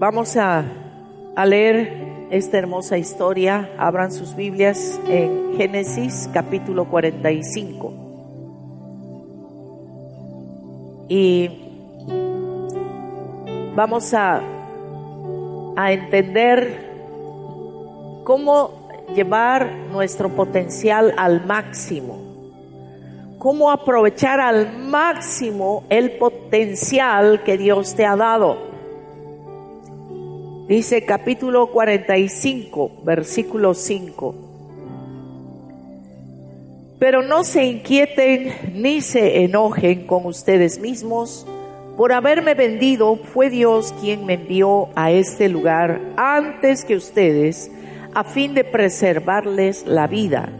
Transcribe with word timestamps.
Vamos 0.00 0.34
a, 0.38 0.64
a 1.36 1.44
leer 1.44 2.26
esta 2.30 2.56
hermosa 2.56 2.96
historia. 2.96 3.70
Abran 3.76 4.10
sus 4.10 4.34
Biblias 4.34 4.98
en 5.06 5.58
Génesis 5.58 6.26
capítulo 6.32 6.86
45. 6.86 7.92
Y 11.10 11.50
vamos 13.76 14.14
a, 14.14 14.40
a 15.76 15.92
entender 15.92 16.88
cómo 18.24 18.70
llevar 19.14 19.70
nuestro 19.92 20.30
potencial 20.30 21.12
al 21.18 21.44
máximo 21.44 22.30
cómo 23.38 23.70
aprovechar 23.70 24.40
al 24.40 24.76
máximo 24.76 25.84
el 25.88 26.18
potencial 26.18 27.42
que 27.42 27.56
Dios 27.56 27.94
te 27.94 28.04
ha 28.04 28.14
dado. 28.14 28.69
Dice 30.70 31.04
capítulo 31.04 31.66
45, 31.72 33.02
versículo 33.02 33.74
5. 33.74 34.34
Pero 37.00 37.22
no 37.22 37.42
se 37.42 37.64
inquieten 37.64 38.52
ni 38.74 39.00
se 39.00 39.42
enojen 39.42 40.06
con 40.06 40.26
ustedes 40.26 40.78
mismos. 40.78 41.44
Por 41.96 42.12
haberme 42.12 42.54
vendido 42.54 43.16
fue 43.16 43.50
Dios 43.50 43.92
quien 44.00 44.24
me 44.26 44.34
envió 44.34 44.90
a 44.94 45.10
este 45.10 45.48
lugar 45.48 46.00
antes 46.16 46.84
que 46.84 46.94
ustedes, 46.94 47.68
a 48.14 48.22
fin 48.22 48.54
de 48.54 48.62
preservarles 48.62 49.84
la 49.88 50.06
vida. 50.06 50.50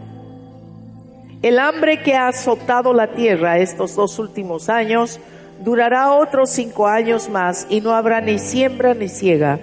El 1.41 1.57
hambre 1.57 2.03
que 2.03 2.15
ha 2.15 2.27
azotado 2.27 2.91
la 2.91 3.13
tierra 3.13 3.59
estos 3.59 3.95
dos 3.95 4.19
últimos 4.19 4.67
años 4.67 5.21
durará 5.61 6.11
otros 6.11 6.49
cinco 6.49 6.85
años 6.85 7.29
más 7.29 7.65
y 7.69 7.79
no 7.79 7.93
habrá 7.93 8.19
ni 8.19 8.39
siembra 8.39 8.93
ni 8.93 9.07
ciega. 9.07 9.61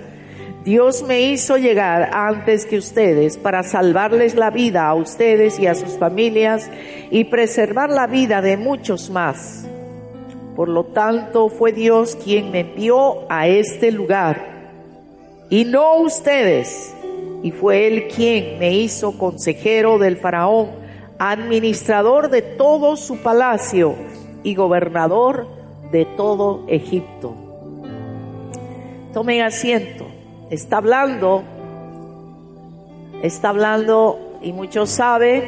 Dios 0.68 1.02
me 1.02 1.22
hizo 1.22 1.56
llegar 1.56 2.10
antes 2.12 2.66
que 2.66 2.76
ustedes 2.76 3.38
para 3.38 3.62
salvarles 3.62 4.34
la 4.34 4.50
vida 4.50 4.86
a 4.86 4.94
ustedes 4.94 5.58
y 5.58 5.66
a 5.66 5.74
sus 5.74 5.96
familias 5.96 6.70
y 7.10 7.24
preservar 7.24 7.88
la 7.88 8.06
vida 8.06 8.42
de 8.42 8.58
muchos 8.58 9.08
más. 9.08 9.66
Por 10.54 10.68
lo 10.68 10.84
tanto, 10.84 11.48
fue 11.48 11.72
Dios 11.72 12.18
quien 12.22 12.50
me 12.50 12.60
envió 12.60 13.24
a 13.30 13.48
este 13.48 13.90
lugar 13.90 14.44
y 15.48 15.64
no 15.64 16.00
ustedes. 16.00 16.94
Y 17.42 17.50
fue 17.50 17.86
Él 17.86 18.08
quien 18.14 18.58
me 18.58 18.74
hizo 18.74 19.16
consejero 19.16 19.98
del 19.98 20.18
faraón 20.18 20.68
administrador 21.18 22.28
de 22.28 22.42
todo 22.42 22.98
su 22.98 23.22
palacio 23.22 23.94
y 24.42 24.54
gobernador 24.54 25.48
de 25.92 26.04
todo 26.04 26.66
Egipto. 26.68 27.34
Tomen 29.14 29.40
asiento. 29.40 30.07
Está 30.50 30.78
hablando, 30.78 31.44
está 33.22 33.50
hablando, 33.50 34.38
y 34.40 34.52
muchos 34.54 34.88
saben, 34.88 35.44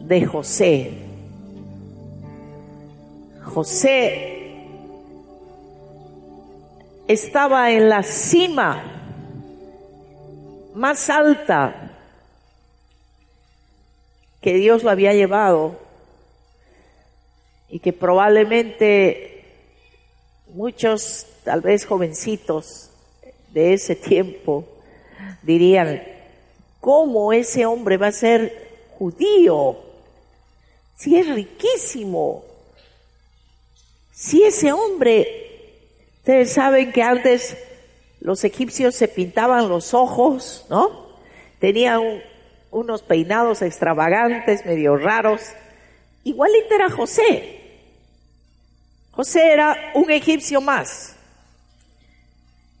de 0.00 0.26
José. 0.26 0.92
José 3.42 4.34
estaba 7.08 7.70
en 7.70 7.88
la 7.88 8.02
cima 8.02 8.82
más 10.74 11.08
alta 11.08 11.92
que 14.42 14.54
Dios 14.54 14.82
lo 14.82 14.90
había 14.90 15.14
llevado 15.14 15.78
y 17.70 17.78
que 17.78 17.94
probablemente 17.94 19.44
muchos, 20.48 21.26
tal 21.44 21.62
vez 21.62 21.86
jovencitos 21.86 22.90
de 23.54 23.72
ese 23.72 23.94
tiempo, 23.94 24.64
dirían, 25.42 26.02
¿cómo 26.80 27.32
ese 27.32 27.64
hombre 27.64 27.96
va 27.96 28.08
a 28.08 28.12
ser 28.12 28.88
judío? 28.98 29.78
Si 30.96 31.16
es 31.16 31.28
riquísimo, 31.32 32.44
si 34.10 34.42
ese 34.42 34.72
hombre, 34.72 35.70
ustedes 36.16 36.52
saben 36.52 36.92
que 36.92 37.02
antes 37.02 37.56
los 38.20 38.42
egipcios 38.42 38.96
se 38.96 39.06
pintaban 39.06 39.68
los 39.68 39.94
ojos, 39.94 40.66
¿no? 40.68 41.14
Tenían 41.60 42.00
un, 42.00 42.20
unos 42.72 43.02
peinados 43.02 43.62
extravagantes, 43.62 44.66
medio 44.66 44.96
raros. 44.96 45.42
Igualito 46.24 46.74
era 46.74 46.90
José. 46.90 47.60
José 49.12 49.52
era 49.52 49.92
un 49.94 50.10
egipcio 50.10 50.60
más. 50.60 51.14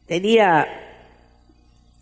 Tenía, 0.06 0.66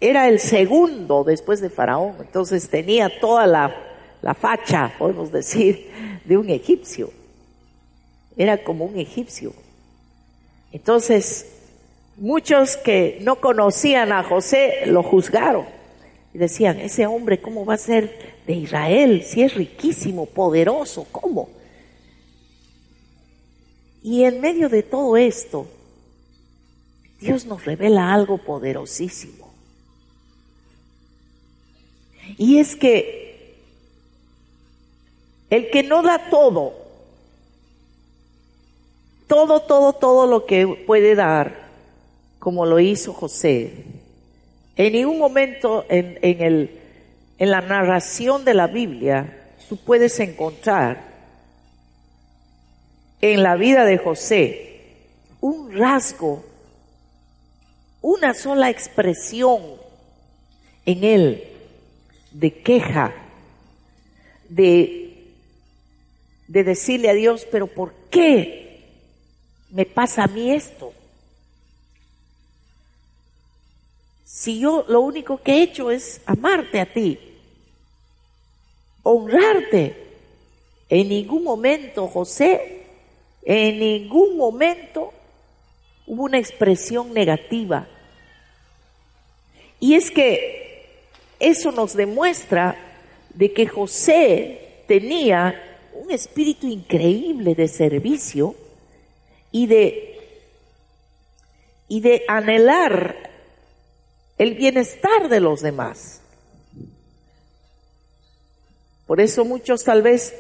era 0.01 0.29
el 0.29 0.41
segundo 0.41 1.25
después 1.25 1.61
de 1.61 1.71
Faraón, 1.71 2.17
entonces 2.21 2.69
tenía 2.69 3.21
toda 3.21 3.47
la, 3.47 3.75
la 4.23 4.35
facha, 4.35 4.93
podemos 4.99 5.31
decir, 5.31 5.91
de 6.25 6.37
un 6.37 6.51
egipcio. 6.51 7.11
Era 8.37 8.65
como 8.65 8.87
un 8.87 8.99
egipcio. 8.99 9.53
Entonces, 10.73 11.47
muchos 12.17 12.77
que 12.77 13.19
no 13.23 13.37
conocían 13.37 14.13
a 14.13 14.23
José 14.25 14.87
lo 14.87 15.03
juzgaron 15.03 15.67
y 16.35 16.39
decían, 16.39 16.81
ese 16.81 17.07
hombre, 17.07 17.41
¿cómo 17.41 17.65
va 17.65 17.75
a 17.75 17.79
ser 17.79 18.35
de 18.47 18.55
Israel? 18.55 19.23
Si 19.23 19.43
es 19.43 19.55
riquísimo, 19.55 20.27
poderoso, 20.27 21.07
¿cómo? 21.13 21.51
Y 24.03 24.25
en 24.25 24.41
medio 24.41 24.69
de 24.69 24.83
todo 24.83 25.17
esto, 25.17 25.67
Dios 27.23 27.47
nos 27.47 27.65
revela 27.65 28.13
algo 28.13 28.39
poderosísimo. 28.39 29.53
Y 32.37 32.59
es 32.59 32.77
que 32.77 33.57
el 35.51 35.71
que 35.71 35.83
no 35.83 36.03
da 36.03 36.31
todo, 36.31 36.75
todo, 39.27 39.61
todo, 39.61 39.93
todo 39.93 40.27
lo 40.27 40.47
que 40.47 40.67
puede 40.87 41.15
dar, 41.15 41.69
como 42.39 42.67
lo 42.67 42.81
hizo 42.81 43.13
José, 43.13 43.85
en 44.77 44.93
ningún 44.93 45.19
momento 45.19 45.85
en, 45.89 46.19
el, 46.23 46.81
en 47.39 47.51
la 47.51 47.61
narración 47.61 48.45
de 48.45 48.55
la 48.55 48.67
Biblia 48.67 49.39
tú 49.69 49.77
puedes 49.77 50.19
encontrar 50.21 51.13
en 53.21 53.43
la 53.43 53.57
vida 53.57 53.85
de 53.85 53.99
José 53.99 54.73
un 55.41 55.73
rasgo, 55.73 56.45
una 58.03 58.35
sola 58.35 58.69
expresión 58.69 59.63
en 60.85 61.05
él 61.05 61.45
de 62.33 62.53
queja, 62.53 63.15
de, 64.49 65.33
de 66.49 66.65
decirle 66.65 67.09
a 67.09 67.15
Dios, 67.15 67.47
pero 67.51 67.67
¿por 67.67 67.95
qué 68.11 68.91
me 69.71 69.87
pasa 69.87 70.25
a 70.25 70.29
mí 70.29 70.51
esto? 70.51 70.93
si 74.43 74.59
yo 74.59 74.85
lo 74.89 75.03
único 75.03 75.43
que 75.43 75.53
he 75.53 75.63
hecho 75.63 75.91
es 75.91 76.23
amarte 76.27 76.81
a 76.81 76.93
ti, 76.93 77.19
honrarte? 79.03 79.95
En 80.89 81.11
ningún 81.11 81.45
momento, 81.45 82.09
José, 82.09 82.87
en 83.43 83.79
ningún 83.79 84.37
momento 84.37 85.13
hubo 86.07 86.25
una 86.25 86.39
expresión 86.39 87.13
negativa. 87.13 87.87
Y 89.83 89.97
es 89.97 90.13
que 90.13 90.87
eso 91.41 91.73
nos 91.73 91.95
demuestra 91.95 92.77
de 93.35 93.53
que 93.53 93.67
José 93.67 94.85
tenía 94.87 95.61
un 95.93 96.13
espíritu 96.13 96.69
increíble 96.69 97.57
de 97.57 97.67
servicio 97.67 98.55
y 99.51 99.67
de, 99.67 100.21
y 101.89 102.01
de 102.01 102.23
anhelar 102.29 103.29
el 104.39 104.55
bienestar 104.55 105.29
de 105.29 105.41
los 105.41 105.63
demás. 105.63 106.21
Por 109.09 109.21
eso 109.21 109.45
muchos 109.45 109.83
tal 109.83 110.03
vez 110.03 110.33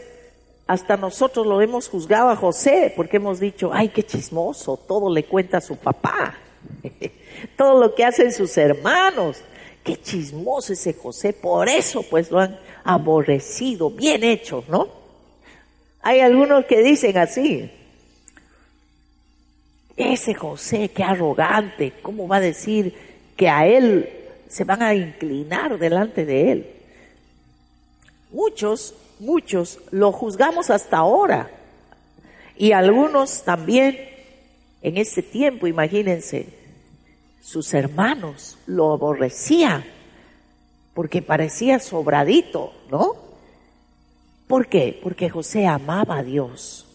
hasta 0.68 0.96
nosotros 0.96 1.48
lo 1.48 1.60
hemos 1.60 1.88
juzgado 1.88 2.28
a 2.28 2.36
José, 2.36 2.92
porque 2.94 3.16
hemos 3.16 3.40
dicho, 3.40 3.72
ay, 3.74 3.88
qué 3.88 4.04
chismoso, 4.04 4.76
todo 4.76 5.12
le 5.12 5.24
cuenta 5.24 5.58
a 5.58 5.60
su 5.60 5.74
papá, 5.74 6.38
todo 7.56 7.80
lo 7.80 7.94
que 7.94 8.04
hacen 8.04 8.32
sus 8.32 8.56
hermanos, 8.56 9.42
qué 9.84 10.00
chismoso 10.00 10.72
ese 10.72 10.94
José, 10.94 11.32
por 11.32 11.68
eso 11.68 12.02
pues 12.02 12.30
lo 12.30 12.40
han 12.40 12.58
aborrecido, 12.84 13.90
bien 13.90 14.24
hecho, 14.24 14.64
¿no? 14.68 14.88
Hay 16.02 16.20
algunos 16.20 16.64
que 16.66 16.82
dicen 16.82 17.16
así, 17.18 17.70
ese 19.96 20.34
José, 20.34 20.88
qué 20.88 21.04
arrogante, 21.04 21.92
¿cómo 22.02 22.26
va 22.26 22.36
a 22.36 22.40
decir 22.40 22.94
que 23.36 23.48
a 23.48 23.66
Él 23.66 24.08
se 24.52 24.64
van 24.64 24.82
a 24.82 24.94
inclinar 24.94 25.78
delante 25.78 26.26
de 26.26 26.52
Él. 26.52 26.66
Muchos, 28.30 28.94
muchos 29.18 29.78
lo 29.90 30.12
juzgamos 30.12 30.68
hasta 30.68 30.98
ahora. 30.98 31.50
Y 32.54 32.72
algunos 32.72 33.44
también 33.44 33.98
en 34.82 34.98
ese 34.98 35.22
tiempo, 35.22 35.66
imagínense, 35.66 36.48
sus 37.42 37.74
hermanos 37.74 38.56
lo 38.66 38.92
aborrecían 38.92 39.84
porque 40.94 41.22
parecía 41.22 41.80
sobradito, 41.80 42.72
¿no? 42.88 43.16
¿Por 44.46 44.68
qué? 44.68 44.98
Porque 45.02 45.28
José 45.28 45.66
amaba 45.66 46.18
a 46.18 46.22
Dios. 46.22 46.86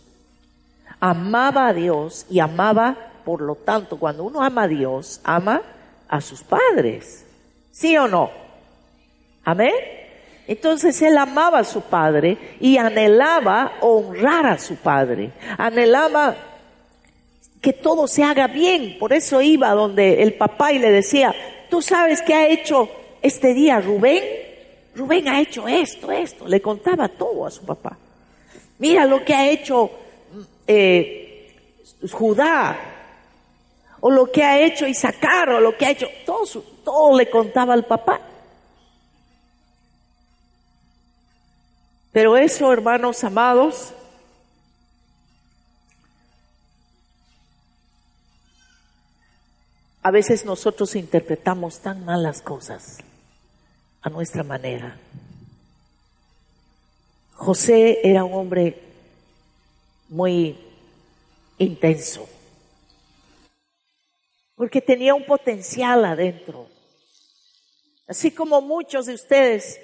Amaba 1.00 1.68
a 1.68 1.74
Dios 1.74 2.26
y 2.30 2.40
amaba, 2.40 2.96
por 3.26 3.42
lo 3.42 3.56
tanto, 3.56 4.00
cuando 4.00 4.24
uno 4.24 4.42
ama 4.42 4.64
a 4.64 4.68
Dios, 4.68 5.20
ama 5.24 5.62
a 6.08 6.22
sus 6.22 6.44
padres. 6.44 7.26
¿Sí 7.72 7.98
o 7.98 8.08
no? 8.08 8.32
Amén. 9.44 9.74
Entonces 10.48 11.02
él 11.02 11.18
amaba 11.18 11.60
a 11.60 11.64
su 11.66 11.82
padre 11.82 12.38
y 12.62 12.78
anhelaba 12.78 13.74
honrar 13.82 14.46
a 14.46 14.58
su 14.60 14.78
padre. 14.78 15.32
Anhelaba 15.58 16.36
que 17.68 17.74
todo 17.74 18.08
se 18.08 18.24
haga 18.24 18.48
bien. 18.48 18.98
Por 18.98 19.12
eso 19.12 19.42
iba 19.42 19.72
donde 19.72 20.24
el 20.24 20.36
papá 20.36 20.72
y 20.72 20.80
le 20.80 20.90
decía, 20.90 21.36
tú 21.70 21.82
sabes 21.82 22.22
qué 22.22 22.34
ha 22.34 22.48
hecho 22.48 22.90
este 23.22 23.54
día 23.54 23.82
Rubén. 23.82 24.24
Rubén 24.96 25.28
ha 25.28 25.42
hecho 25.42 25.68
esto, 25.68 26.10
esto. 26.10 26.48
Le 26.48 26.62
contaba 26.62 27.10
todo 27.10 27.46
a 27.46 27.52
su 27.52 27.66
papá. 27.66 27.98
Mira 28.80 29.04
lo 29.04 29.22
que 29.26 29.34
ha 29.34 29.50
hecho 29.50 29.92
eh, 30.66 31.58
Judá. 32.10 32.80
O 34.00 34.12
lo 34.12 34.32
que 34.32 34.46
ha 34.46 34.62
hecho 34.62 34.88
Isaacar. 34.88 35.50
O 35.50 35.60
lo 35.60 35.76
que 35.76 35.88
ha 35.88 35.92
hecho. 35.92 36.08
Todo, 36.26 36.46
todo 36.86 37.18
le 37.18 37.30
contaba 37.30 37.74
al 37.74 37.84
papá. 37.84 38.22
Pero 42.14 42.38
eso, 42.38 42.72
hermanos 42.72 43.26
amados, 43.26 43.94
a 50.08 50.12
veces 50.12 50.46
nosotros 50.46 50.96
interpretamos 50.96 51.82
tan 51.82 52.06
mal 52.06 52.24
las 52.24 52.42
cosas 52.42 53.00
a 54.02 54.10
nuestra 54.10 54.42
manera. 54.42 54.98
José 57.34 58.00
era 58.02 58.24
un 58.24 58.34
hombre 58.34 58.82
muy 60.08 60.58
intenso, 61.58 62.26
porque 64.56 64.80
tenía 64.80 65.14
un 65.14 65.26
potencial 65.26 66.06
adentro. 66.06 66.70
Así 68.08 68.32
como 68.32 68.62
muchos 68.62 69.08
de 69.08 69.14
ustedes 69.14 69.78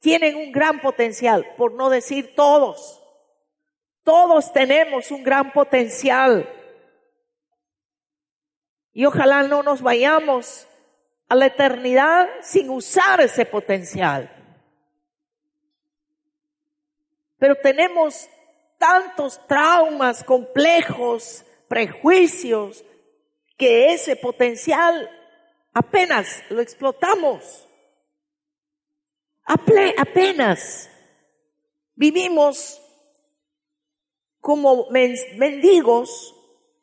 tienen 0.00 0.34
un 0.34 0.50
gran 0.50 0.80
potencial, 0.80 1.46
por 1.58 1.74
no 1.74 1.90
decir 1.90 2.34
todos. 2.34 3.02
Todos 4.02 4.50
tenemos 4.50 5.10
un 5.10 5.22
gran 5.22 5.52
potencial. 5.52 6.48
Y 8.92 9.04
ojalá 9.04 9.42
no 9.42 9.62
nos 9.62 9.82
vayamos 9.82 10.66
a 11.28 11.34
la 11.34 11.46
eternidad 11.46 12.28
sin 12.42 12.70
usar 12.70 13.20
ese 13.20 13.44
potencial. 13.46 14.30
Pero 17.38 17.54
tenemos 17.56 18.28
tantos 18.78 19.40
traumas 19.46 20.24
complejos, 20.24 21.44
prejuicios, 21.68 22.84
que 23.56 23.92
ese 23.92 24.16
potencial 24.16 25.10
apenas 25.72 26.42
lo 26.48 26.60
explotamos 26.60 27.68
apenas 29.96 30.90
vivimos 31.94 32.80
como 34.40 34.88
mendigos 34.90 36.34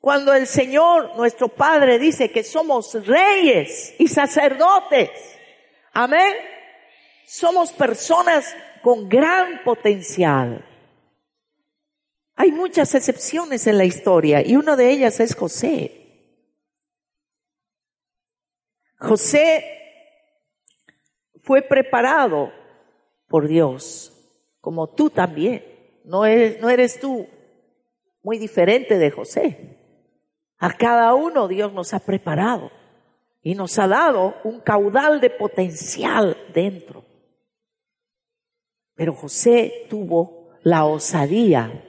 cuando 0.05 0.35
el 0.35 0.45
Señor, 0.45 1.15
nuestro 1.17 1.47
Padre, 1.47 1.97
dice 1.97 2.29
que 2.29 2.43
somos 2.43 2.93
reyes 3.07 3.95
y 3.97 4.07
sacerdotes. 4.07 5.09
Amén. 5.93 6.35
Somos 7.25 7.73
personas 7.73 8.55
con 8.83 9.09
gran 9.09 9.63
potencial. 9.63 10.63
Hay 12.35 12.51
muchas 12.51 12.93
excepciones 12.93 13.65
en 13.65 13.79
la 13.79 13.85
historia 13.85 14.45
y 14.45 14.55
una 14.55 14.75
de 14.75 14.91
ellas 14.91 15.19
es 15.19 15.33
José. 15.33 16.37
José 18.99 19.65
fue 21.41 21.63
preparado 21.63 22.53
por 23.27 23.47
Dios, 23.47 24.13
como 24.61 24.87
tú 24.87 25.09
también. 25.09 25.65
No 26.03 26.27
eres, 26.27 26.61
no 26.61 26.69
eres 26.69 26.99
tú 26.99 27.27
muy 28.21 28.37
diferente 28.37 28.99
de 28.99 29.09
José. 29.09 29.74
A 30.57 30.75
cada 30.77 31.13
uno 31.13 31.47
Dios 31.47 31.73
nos 31.73 31.93
ha 31.93 31.99
preparado 31.99 32.71
y 33.41 33.55
nos 33.55 33.77
ha 33.79 33.87
dado 33.87 34.35
un 34.43 34.59
caudal 34.59 35.19
de 35.21 35.29
potencial 35.29 36.37
dentro. 36.53 37.05
Pero 38.95 39.13
José 39.13 39.87
tuvo 39.89 40.49
la 40.63 40.85
osadía 40.85 41.83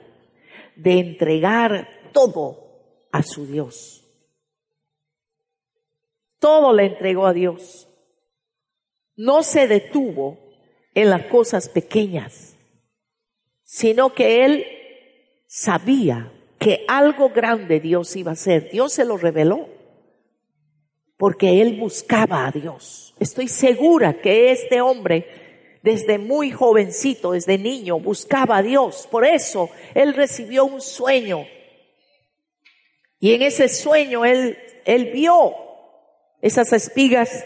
de 0.75 0.99
entregar 0.99 2.11
todo 2.13 3.07
a 3.11 3.23
su 3.23 3.47
Dios. 3.47 4.03
Todo 6.39 6.73
le 6.73 6.85
entregó 6.85 7.25
a 7.25 7.33
Dios 7.33 7.87
no 9.17 9.41
se 9.41 9.67
detuvo 9.67 10.37
en 10.93 11.09
las 11.09 11.25
cosas 11.25 11.67
pequeñas, 11.67 12.55
sino 13.63 14.13
que 14.13 14.45
él 14.45 14.65
sabía 15.47 16.31
que 16.59 16.85
algo 16.87 17.29
grande 17.29 17.79
Dios 17.79 18.15
iba 18.15 18.31
a 18.31 18.33
hacer. 18.33 18.69
Dios 18.71 18.93
se 18.93 19.05
lo 19.05 19.17
reveló 19.17 19.67
porque 21.17 21.61
él 21.61 21.77
buscaba 21.79 22.47
a 22.47 22.51
Dios. 22.51 23.13
Estoy 23.19 23.47
segura 23.47 24.21
que 24.21 24.51
este 24.51 24.81
hombre 24.81 25.27
desde 25.81 26.17
muy 26.17 26.51
jovencito, 26.51 27.31
desde 27.31 27.57
niño, 27.57 27.99
buscaba 27.99 28.57
a 28.57 28.61
Dios. 28.61 29.07
Por 29.09 29.25
eso 29.25 29.69
él 29.93 30.13
recibió 30.13 30.65
un 30.65 30.81
sueño. 30.81 31.47
Y 33.19 33.33
en 33.33 33.41
ese 33.41 33.69
sueño 33.69 34.25
él, 34.25 34.57
él 34.85 35.11
vio 35.13 35.55
esas 36.41 36.73
espigas 36.73 37.45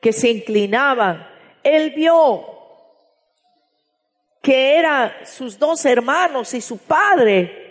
que 0.00 0.12
se 0.12 0.30
inclinaban. 0.30 1.26
Él 1.62 1.92
vio 1.96 2.44
que 4.42 4.76
eran 4.76 5.12
sus 5.24 5.58
dos 5.58 5.84
hermanos 5.84 6.54
y 6.54 6.60
su 6.60 6.78
padre 6.78 7.65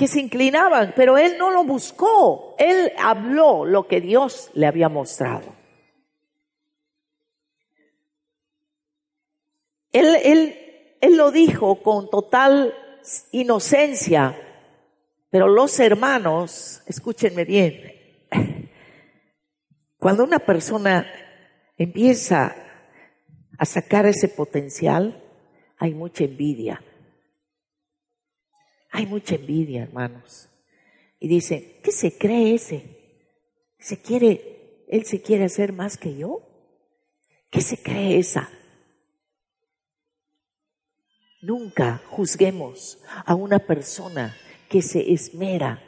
que 0.00 0.08
se 0.08 0.18
inclinaban, 0.18 0.94
pero 0.96 1.18
él 1.18 1.36
no 1.36 1.50
lo 1.50 1.62
buscó. 1.62 2.54
Él 2.56 2.90
habló 2.96 3.66
lo 3.66 3.86
que 3.86 4.00
Dios 4.00 4.50
le 4.54 4.66
había 4.66 4.88
mostrado. 4.88 5.54
Él, 9.92 10.16
él, 10.24 10.96
él 11.02 11.16
lo 11.18 11.30
dijo 11.30 11.82
con 11.82 12.08
total 12.08 12.74
inocencia, 13.32 14.40
pero 15.28 15.48
los 15.48 15.78
hermanos, 15.78 16.82
escúchenme 16.86 17.44
bien, 17.44 17.92
cuando 19.98 20.24
una 20.24 20.38
persona 20.38 21.06
empieza 21.76 22.56
a 23.58 23.66
sacar 23.66 24.06
ese 24.06 24.30
potencial, 24.30 25.22
hay 25.76 25.92
mucha 25.92 26.24
envidia. 26.24 26.82
Hay 28.90 29.06
mucha 29.06 29.36
envidia, 29.36 29.82
hermanos. 29.82 30.48
Y 31.18 31.28
dicen, 31.28 31.80
¿qué 31.82 31.92
se 31.92 32.16
cree 32.16 32.54
ese? 32.54 32.84
¿Se 33.78 34.00
quiere, 34.00 34.84
él 34.88 35.04
se 35.04 35.22
quiere 35.22 35.44
hacer 35.44 35.72
más 35.72 35.96
que 35.96 36.16
yo? 36.16 36.42
¿Qué 37.50 37.60
se 37.60 37.82
cree 37.82 38.18
esa? 38.18 38.50
Nunca 41.42 42.02
juzguemos 42.10 43.02
a 43.24 43.34
una 43.34 43.58
persona 43.58 44.36
que 44.68 44.82
se 44.82 45.12
esmera, 45.12 45.82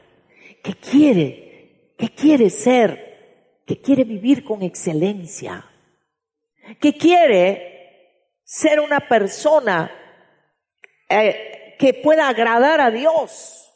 que 0.63 0.75
quiere, 0.75 1.95
que 1.99 2.09
quiere 2.09 2.51
ser 2.51 3.13
que 3.67 3.81
quiere 3.81 4.05
vivir 4.05 4.45
con 4.45 4.63
excelencia, 4.63 5.65
que 6.81 6.97
quiere 6.97 8.39
ser 8.45 8.81
una 8.81 9.01
persona 9.01 9.91
eh, 11.09 11.52
que 11.79 11.95
pueda 11.95 12.29
agradar 12.29 12.81
a 12.81 12.91
Dios, 12.91 13.71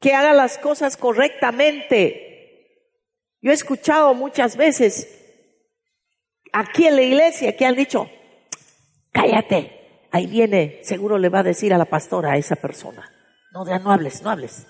que 0.00 0.14
haga 0.14 0.32
las 0.32 0.58
cosas 0.58 0.96
correctamente. 0.96 2.26
Yo 3.40 3.50
he 3.50 3.54
escuchado 3.54 4.14
muchas 4.14 4.56
veces 4.56 5.08
aquí 6.52 6.86
en 6.86 6.96
la 6.96 7.02
iglesia 7.02 7.56
que 7.56 7.66
han 7.66 7.76
dicho, 7.76 8.10
cállate, 9.12 10.08
ahí 10.10 10.26
viene, 10.26 10.80
seguro 10.82 11.18
le 11.18 11.28
va 11.28 11.40
a 11.40 11.44
decir 11.44 11.72
a 11.72 11.78
la 11.78 11.86
pastora 11.86 12.32
a 12.32 12.36
esa 12.36 12.56
persona, 12.56 13.10
no, 13.52 13.64
no 13.64 13.92
hables, 13.92 14.22
no 14.22 14.30
hables 14.30 14.66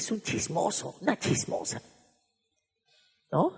es 0.00 0.10
un 0.10 0.22
chismoso, 0.22 0.96
una 1.00 1.18
chismosa. 1.18 1.80
¿No? 3.30 3.52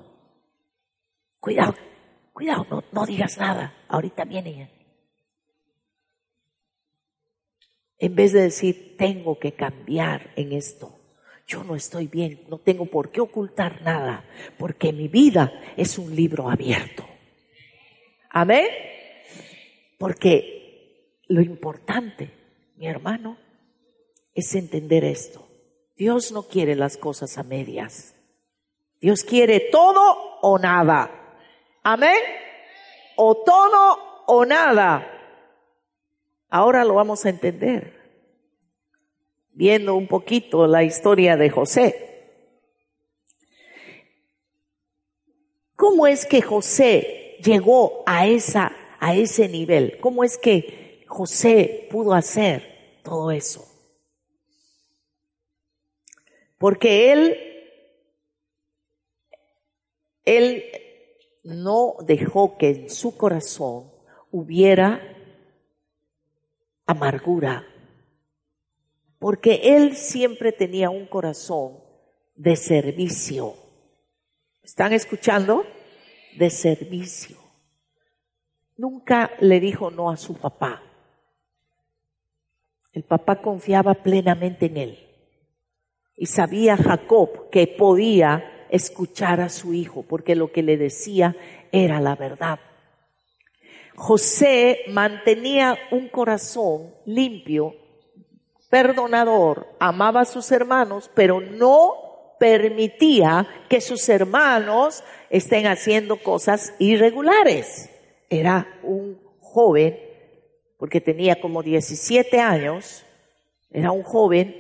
Cuidado, 1.41 1.75
cuidado, 2.33 2.85
no, 2.93 3.07
digas 3.07 3.39
nada. 3.39 3.75
Ahorita 3.89 4.25
viene 4.25 4.71
En 7.99 8.15
vez 8.15 8.33
de 8.33 8.43
decir, 8.43 8.97
tengo 8.97 9.39
que 9.39 9.53
cambiar 9.53 10.33
en 10.37 10.53
esto. 10.53 10.99
yo 11.47 11.65
no 11.65 11.77
estoy 11.77 12.07
bien, 12.07 12.41
no 12.49 12.59
tengo 12.59 12.87
por 12.87 13.11
qué 13.11 13.21
ocultar 13.21 13.83
nada, 13.83 14.25
porque 14.59 14.93
mi 14.93 15.09
vida 15.09 15.53
es 15.77 15.99
un 15.99 16.15
libro 16.17 16.49
abierto. 16.49 17.05
Amén. 18.31 18.67
Porque 19.99 21.21
lo 21.29 21.43
importante, 21.43 22.31
mi 22.77 22.87
hermano, 22.87 23.37
es 24.35 24.55
entender 24.55 25.05
esto. 25.05 25.47
Dios 25.97 26.33
no 26.33 26.45
quiere 26.45 26.75
las 26.75 26.97
cosas 26.97 27.39
a 27.39 27.43
medias. 27.43 28.15
Dios 29.01 29.25
quiere 29.25 29.61
todo 29.71 30.39
o 30.41 30.59
nada. 30.59 31.22
Amén. 31.83 32.19
O 33.17 33.37
todo 33.43 34.25
o 34.27 34.45
nada. 34.45 35.09
Ahora 36.49 36.85
lo 36.85 36.95
vamos 36.95 37.25
a 37.25 37.31
entender. 37.31 38.01
Viendo 39.53 39.95
un 39.95 40.07
poquito 40.07 40.67
la 40.67 40.85
historia 40.85 41.37
de 41.37 41.51
José. 41.51 42.09
¿Cómo 45.77 46.07
es 46.07 46.27
que 46.27 46.41
José 46.43 47.39
llegó 47.43 48.05
a 48.07 48.27
esa 48.27 48.73
a 49.03 49.17
ese 49.17 49.49
nivel? 49.49 49.99
¿Cómo 49.99 50.23
es 50.23 50.39
que 50.39 51.05
José 51.09 51.89
pudo 51.91 52.15
hacer 52.15 53.01
todo 53.03 53.33
eso? 53.33 53.69
Porque 56.57 57.11
él, 57.11 57.37
él 60.25 60.82
no 61.43 61.97
dejó 62.05 62.57
que 62.57 62.71
en 62.71 62.91
su 62.91 63.17
corazón 63.17 63.91
hubiera 64.31 65.01
amargura, 66.87 67.67
porque 69.19 69.77
él 69.77 69.97
siempre 69.97 70.53
tenía 70.53 70.91
un 70.91 71.07
corazón 71.07 71.79
de 72.35 72.57
servicio. 72.57 73.55
¿Están 74.63 74.93
escuchando? 74.93 75.65
De 76.37 76.51
servicio. 76.51 77.37
Nunca 78.77 79.31
le 79.41 79.61
dijo 79.61 79.91
no 79.91 80.11
a 80.11 80.17
su 80.17 80.35
papá. 80.35 80.83
El 82.93 83.05
papá 83.05 83.41
confiaba 83.41 83.95
plenamente 83.95 84.67
en 84.67 84.77
él. 84.77 84.99
Y 86.17 86.27
sabía 86.27 86.77
Jacob 86.77 87.49
que 87.51 87.67
podía 87.67 88.52
escuchar 88.73 89.41
a 89.43 89.51
su 89.51 89.75
hijo 89.75 90.03
porque 90.03 90.35
lo 90.35 90.51
que 90.51 90.63
le 90.63 90.77
decía 90.77 91.37
era 91.71 92.01
la 92.01 92.17
verdad. 92.17 92.59
José 93.95 94.81
mantenía 94.89 95.79
un 95.91 96.09
corazón 96.09 96.95
limpio, 97.05 97.77
perdonador, 98.71 99.69
amaba 99.79 100.23
a 100.23 100.25
sus 100.25 100.51
hermanos, 100.51 101.11
pero 101.15 101.41
no 101.41 102.37
permitía 102.41 103.47
que 103.69 103.83
sus 103.83 104.09
hermanos 104.09 105.05
estén 105.29 105.67
haciendo 105.67 106.17
cosas 106.17 106.75
irregulares. 106.79 107.91
Era 108.31 108.81
un 108.83 109.21
joven, 109.39 109.99
porque 110.79 111.03
tenía 111.03 111.39
como 111.41 111.63
17 111.63 112.41
años, 112.41 113.05
era 113.71 113.93
un 113.93 114.03
joven 114.03 114.57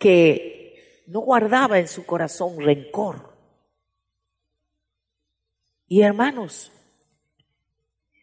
que 0.00 0.53
no 1.06 1.20
guardaba 1.20 1.78
en 1.78 1.88
su 1.88 2.04
corazón 2.06 2.58
rencor. 2.60 3.34
Y 5.86 6.02
hermanos, 6.02 6.72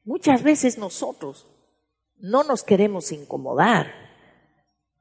muchas 0.03 0.43
veces 0.43 0.77
nosotros 0.77 1.47
no 2.17 2.43
nos 2.43 2.63
queremos 2.63 3.11
incomodar, 3.11 3.93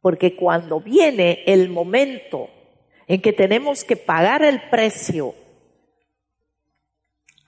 porque 0.01 0.37
cuando 0.37 0.81
viene 0.81 1.45
el 1.47 1.69
momento 1.69 2.49
en 3.07 3.21
que 3.21 3.33
tenemos 3.33 3.85
que 3.85 3.97
pagar 3.97 4.43
el 4.43 4.69
precio 4.71 5.35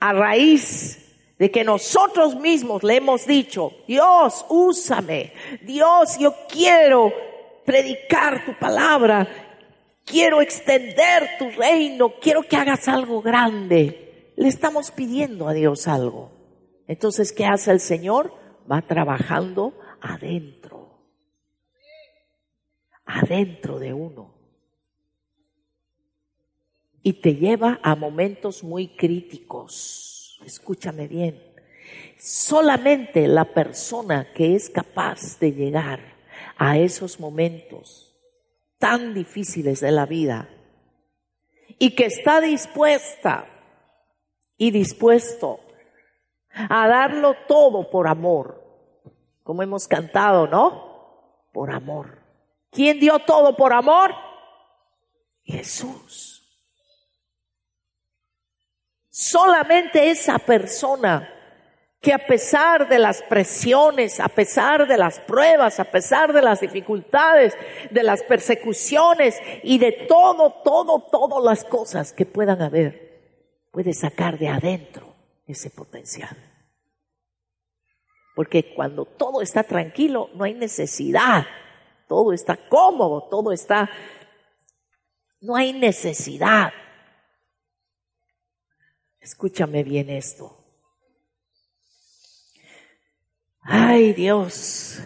a 0.01 0.13
raíz 0.13 0.99
de 1.39 1.51
que 1.51 1.65
nosotros 1.65 2.37
mismos 2.37 2.83
le 2.83 2.97
hemos 2.97 3.27
dicho, 3.27 3.73
Dios, 3.87 4.45
úsame, 4.49 5.33
Dios, 5.63 6.19
yo 6.19 6.35
quiero 6.49 7.13
predicar 7.65 8.45
tu 8.45 8.59
palabra, 8.59 9.42
quiero 10.13 10.43
extender 10.43 11.39
tu 11.39 11.51
reino, 11.51 12.13
quiero 12.21 12.43
que 12.43 12.57
hagas 12.57 12.87
algo 12.87 13.23
grande. 13.23 14.33
Le 14.37 14.47
estamos 14.47 14.91
pidiendo 14.91 15.49
a 15.49 15.55
Dios 15.55 15.89
algo. 15.89 16.31
Entonces, 16.87 17.33
¿qué 17.33 17.47
hace 17.47 17.71
el 17.71 17.81
Señor? 17.81 18.35
Va 18.71 18.83
trabajando 18.83 19.73
adentro, 20.03 20.99
adentro 23.07 23.79
de 23.79 23.95
uno. 23.95 24.35
Y 27.03 27.15
te 27.15 27.35
lleva 27.35 27.81
a 27.83 27.97
momentos 27.97 28.63
muy 28.63 28.89
críticos. 28.89 30.39
Escúchame 30.45 31.09
bien. 31.09 31.43
Solamente 32.19 33.27
la 33.27 33.47
persona 33.47 34.33
que 34.35 34.55
es 34.55 34.69
capaz 34.69 35.39
de 35.41 35.53
llegar 35.53 36.01
a 36.57 36.79
esos 36.79 37.19
momentos 37.19 38.12
tan 38.83 39.15
difíciles 39.15 39.79
de 39.79 39.93
la 39.93 40.07
vida 40.07 40.49
y 41.79 41.95
que 41.95 42.07
está 42.07 42.41
dispuesta 42.41 43.47
y 44.57 44.73
dispuesto 44.73 45.61
a 46.51 46.89
darlo 46.89 47.37
todo 47.47 47.89
por 47.89 48.09
amor, 48.09 48.61
como 49.45 49.63
hemos 49.63 49.87
cantado, 49.87 50.49
¿no? 50.49 51.47
Por 51.53 51.71
amor. 51.71 52.19
¿Quién 52.73 52.99
dio 52.99 53.21
todo 53.21 53.55
por 53.55 53.73
amor? 53.73 54.13
Jesús. 55.45 56.43
Solamente 59.11 60.11
esa 60.11 60.41
persona 60.41 61.33
que 62.03 62.13
a 62.13 62.19
pesar 62.19 62.89
de 62.89 62.99
las 62.99 63.23
presiones, 63.23 64.19
a 64.19 64.29
pesar 64.29 64.89
de 64.89 64.99
las 64.99 65.21
pruebas, 65.21 65.79
a 65.79 65.85
pesar 65.85 66.33
de 66.33 66.43
las 66.43 66.61
dificultades, 66.61 67.57
de 67.93 68.03
las 68.03 68.25
persecuciones 68.25 69.41
y 69.63 69.79
de 69.79 69.93
todo, 70.09 70.51
todo, 70.65 71.07
todas 71.13 71.45
las 71.45 71.65
cosas 71.65 72.13
que 72.13 72.27
puedan 72.27 72.61
haber, 72.61 73.69
puede 73.71 73.95
sacar 73.95 74.37
de 74.37 74.49
adentro 74.49 75.15
ese 75.47 75.71
potencial. 75.71 76.37
Porque 78.35 78.75
cuando 78.75 79.05
todo 79.05 79.41
está 79.41 79.63
tranquilo, 79.63 80.29
no 80.35 80.43
hay 80.43 80.55
necesidad, 80.55 81.47
todo 82.09 82.33
está 82.33 82.57
cómodo, 82.69 83.29
todo 83.31 83.53
está, 83.53 83.89
no 85.41 85.55
hay 85.55 85.73
necesidad. 85.73 86.73
Escúchame 89.21 89.85
bien 89.85 90.11
esto. 90.11 90.62
Ay 93.65 94.13
Dios, 94.13 95.01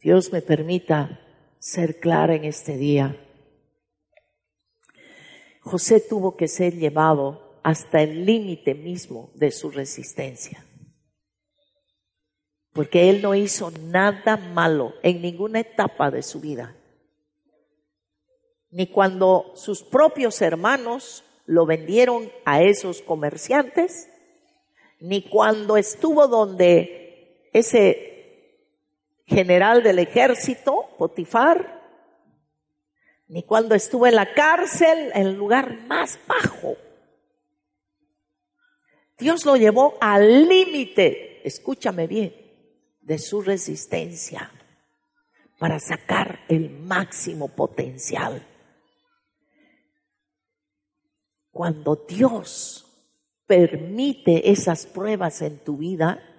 Dios 0.00 0.32
me 0.32 0.42
permita 0.42 1.20
ser 1.58 1.98
clara 1.98 2.36
en 2.36 2.44
este 2.44 2.76
día. 2.76 3.16
José 5.60 6.00
tuvo 6.00 6.36
que 6.36 6.46
ser 6.46 6.76
llevado 6.76 7.58
hasta 7.64 8.00
el 8.00 8.24
límite 8.24 8.74
mismo 8.74 9.32
de 9.34 9.50
su 9.50 9.70
resistencia. 9.70 10.64
Porque 12.72 13.10
él 13.10 13.22
no 13.22 13.34
hizo 13.34 13.72
nada 13.72 14.36
malo 14.36 14.94
en 15.02 15.20
ninguna 15.20 15.58
etapa 15.58 16.12
de 16.12 16.22
su 16.22 16.40
vida. 16.40 16.76
Ni 18.70 18.86
cuando 18.86 19.50
sus 19.56 19.82
propios 19.82 20.40
hermanos 20.42 21.24
lo 21.44 21.66
vendieron 21.66 22.30
a 22.44 22.62
esos 22.62 23.02
comerciantes, 23.02 24.08
ni 25.00 25.28
cuando 25.28 25.76
estuvo 25.76 26.28
donde 26.28 26.99
ese 27.52 28.10
general 29.26 29.82
del 29.82 29.98
ejército, 29.98 30.88
Potifar, 30.98 31.80
ni 33.28 33.44
cuando 33.44 33.74
estuvo 33.74 34.06
en 34.06 34.16
la 34.16 34.34
cárcel, 34.34 35.12
en 35.14 35.26
el 35.28 35.34
lugar 35.34 35.86
más 35.86 36.18
bajo. 36.26 36.76
Dios 39.16 39.44
lo 39.44 39.56
llevó 39.56 39.96
al 40.00 40.48
límite, 40.48 41.46
escúchame 41.46 42.06
bien, 42.06 42.34
de 43.00 43.18
su 43.18 43.40
resistencia 43.40 44.50
para 45.58 45.78
sacar 45.78 46.40
el 46.48 46.70
máximo 46.70 47.48
potencial. 47.48 48.46
Cuando 51.52 51.96
Dios 52.08 52.86
permite 53.46 54.50
esas 54.50 54.86
pruebas 54.86 55.42
en 55.42 55.58
tu 55.58 55.76
vida, 55.76 56.29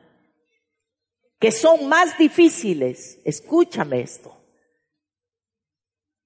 que 1.41 1.51
son 1.51 1.89
más 1.89 2.19
difíciles, 2.19 3.19
escúchame 3.25 4.01
esto, 4.01 4.37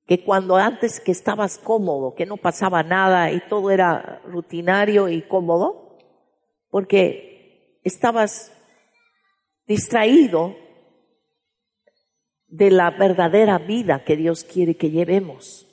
que 0.05 0.25
cuando 0.25 0.57
antes 0.57 0.99
que 0.99 1.13
estabas 1.13 1.57
cómodo, 1.57 2.15
que 2.15 2.25
no 2.25 2.35
pasaba 2.35 2.83
nada 2.83 3.31
y 3.31 3.39
todo 3.47 3.71
era 3.71 4.21
rutinario 4.25 5.07
y 5.07 5.21
cómodo, 5.21 5.97
porque 6.69 7.79
estabas 7.85 8.51
distraído 9.65 10.57
de 12.47 12.69
la 12.71 12.91
verdadera 12.91 13.57
vida 13.57 14.03
que 14.03 14.17
Dios 14.17 14.43
quiere 14.43 14.75
que 14.75 14.91
llevemos. 14.91 15.65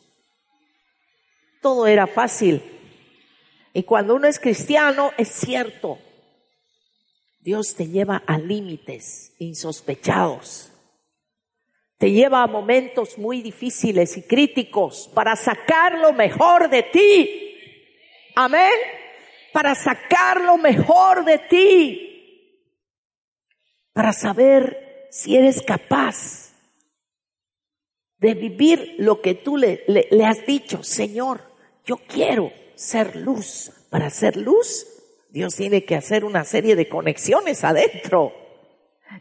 todo 1.61 1.88
era 1.88 2.06
fácil. 2.06 2.62
Y 3.72 3.82
cuando 3.82 4.14
uno 4.14 4.28
es 4.28 4.38
cristiano, 4.38 5.11
es 5.16 5.28
cierto, 5.28 5.99
Dios 7.42 7.75
te 7.75 7.88
lleva 7.88 8.22
a 8.25 8.38
límites 8.38 9.34
insospechados. 9.38 10.70
Te 11.99 12.11
lleva 12.12 12.42
a 12.42 12.46
momentos 12.46 13.18
muy 13.18 13.42
difíciles 13.42 14.16
y 14.16 14.22
críticos 14.22 15.11
para 15.12 15.34
sacar 15.34 15.99
lo 15.99 16.12
mejor 16.12 16.70
de 16.70 16.84
ti. 16.84 17.58
Amén. 18.37 18.72
Para 19.52 19.75
sacar 19.75 20.40
lo 20.40 20.56
mejor 20.56 21.25
de 21.25 21.38
ti. 21.38 22.08
Para 23.92 24.12
saber 24.12 25.08
si 25.11 25.37
eres 25.37 25.62
capaz 25.62 26.52
de 28.18 28.34
vivir 28.34 28.94
lo 28.99 29.20
que 29.20 29.34
tú 29.34 29.56
le, 29.56 29.84
has 30.25 30.46
dicho. 30.46 30.84
Señor, 30.84 31.40
yo 31.84 31.96
quiero 32.06 32.52
ser 32.76 33.16
luz. 33.16 33.72
Para 33.90 34.11
ser 34.11 34.37
luz, 34.37 34.91
Dios 35.32 35.56
tiene 35.56 35.82
que 35.86 35.96
hacer 35.96 36.26
una 36.26 36.44
serie 36.44 36.76
de 36.76 36.90
conexiones 36.90 37.64
adentro. 37.64 38.34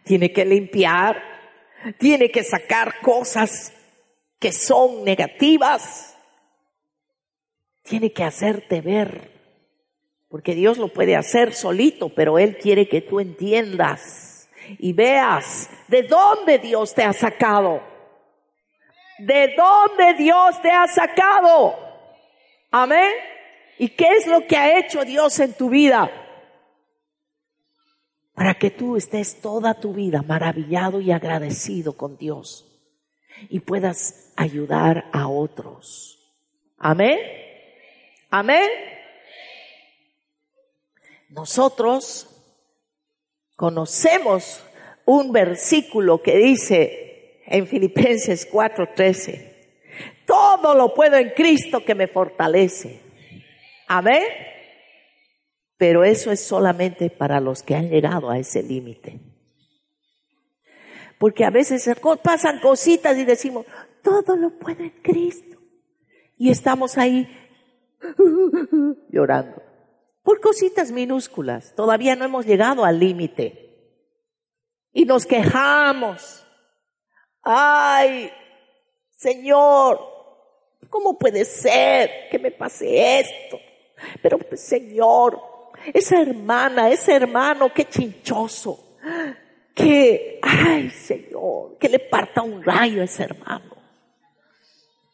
Tiene 0.03 0.33
que 0.33 0.43
limpiar, 0.43 1.23
tiene 1.97 2.29
que 2.29 2.43
sacar 2.43 2.99
cosas 2.99 3.71
que 4.37 4.51
son 4.51 5.05
negativas. 5.05 6.17
Tiene 7.83 8.11
que 8.11 8.25
hacerte 8.25 8.81
ver. 8.81 9.31
Porque 10.27 10.53
Dios 10.53 10.77
lo 10.77 10.89
puede 10.89 11.15
hacer 11.15 11.53
solito, 11.53 12.09
pero 12.13 12.37
Él 12.37 12.57
quiere 12.57 12.89
que 12.89 12.99
tú 12.99 13.21
entiendas 13.21 14.49
y 14.79 14.91
veas 14.91 15.69
de 15.87 16.03
dónde 16.03 16.59
Dios 16.59 16.93
te 16.93 17.03
ha 17.03 17.13
sacado. 17.13 17.81
De 19.17 19.55
dónde 19.55 20.15
Dios 20.15 20.61
te 20.61 20.71
ha 20.71 20.89
sacado. 20.89 21.73
Amén. 22.69 23.11
¿Y 23.81 23.89
qué 23.89 24.09
es 24.15 24.27
lo 24.27 24.45
que 24.45 24.55
ha 24.55 24.77
hecho 24.77 25.03
Dios 25.03 25.39
en 25.39 25.53
tu 25.53 25.71
vida? 25.71 26.11
Para 28.35 28.53
que 28.53 28.69
tú 28.69 28.95
estés 28.95 29.41
toda 29.41 29.73
tu 29.73 29.91
vida 29.91 30.21
maravillado 30.21 31.01
y 31.01 31.11
agradecido 31.11 31.97
con 31.97 32.15
Dios 32.15 32.67
y 33.49 33.59
puedas 33.59 34.33
ayudar 34.35 35.09
a 35.11 35.27
otros. 35.27 36.19
Amén. 36.77 37.17
Amén. 38.29 38.69
Nosotros 41.29 42.29
conocemos 43.55 44.63
un 45.05 45.31
versículo 45.31 46.21
que 46.21 46.37
dice 46.37 47.41
en 47.47 47.65
Filipenses 47.65 48.47
4:13, 48.47 49.55
todo 50.27 50.75
lo 50.75 50.93
puedo 50.93 51.17
en 51.17 51.31
Cristo 51.31 51.83
que 51.83 51.95
me 51.95 52.07
fortalece. 52.07 53.00
Amén. 53.93 54.23
Pero 55.75 56.05
eso 56.05 56.31
es 56.31 56.39
solamente 56.39 57.09
para 57.09 57.41
los 57.41 57.61
que 57.61 57.75
han 57.75 57.89
llegado 57.89 58.29
a 58.29 58.37
ese 58.37 58.63
límite. 58.63 59.19
Porque 61.19 61.43
a 61.43 61.49
veces 61.49 61.91
pasan 62.23 62.61
cositas 62.61 63.17
y 63.17 63.25
decimos, 63.25 63.65
todo 64.01 64.37
lo 64.37 64.57
puede 64.57 64.85
en 64.85 65.01
Cristo. 65.01 65.57
Y 66.37 66.51
estamos 66.51 66.97
ahí 66.97 67.27
llorando. 69.09 69.61
Por 70.23 70.39
cositas 70.39 70.93
minúsculas. 70.93 71.75
Todavía 71.75 72.15
no 72.15 72.23
hemos 72.23 72.45
llegado 72.45 72.85
al 72.85 72.97
límite. 72.97 73.97
Y 74.93 75.03
nos 75.03 75.25
quejamos. 75.25 76.47
Ay, 77.41 78.31
Señor, 79.17 79.99
¿cómo 80.89 81.19
puede 81.19 81.43
ser 81.43 82.29
que 82.31 82.39
me 82.39 82.51
pase 82.51 83.19
esto? 83.19 83.59
Pero 84.21 84.39
Señor, 84.53 85.41
esa 85.93 86.21
hermana, 86.21 86.89
ese 86.89 87.13
hermano, 87.13 87.73
qué 87.73 87.85
chinchoso, 87.85 88.97
que, 89.73 90.39
ay 90.41 90.89
Señor, 90.89 91.77
que 91.77 91.89
le 91.89 91.99
parta 91.99 92.41
un 92.41 92.63
rayo 92.63 93.01
a 93.01 93.05
ese 93.05 93.23
hermano. 93.23 93.77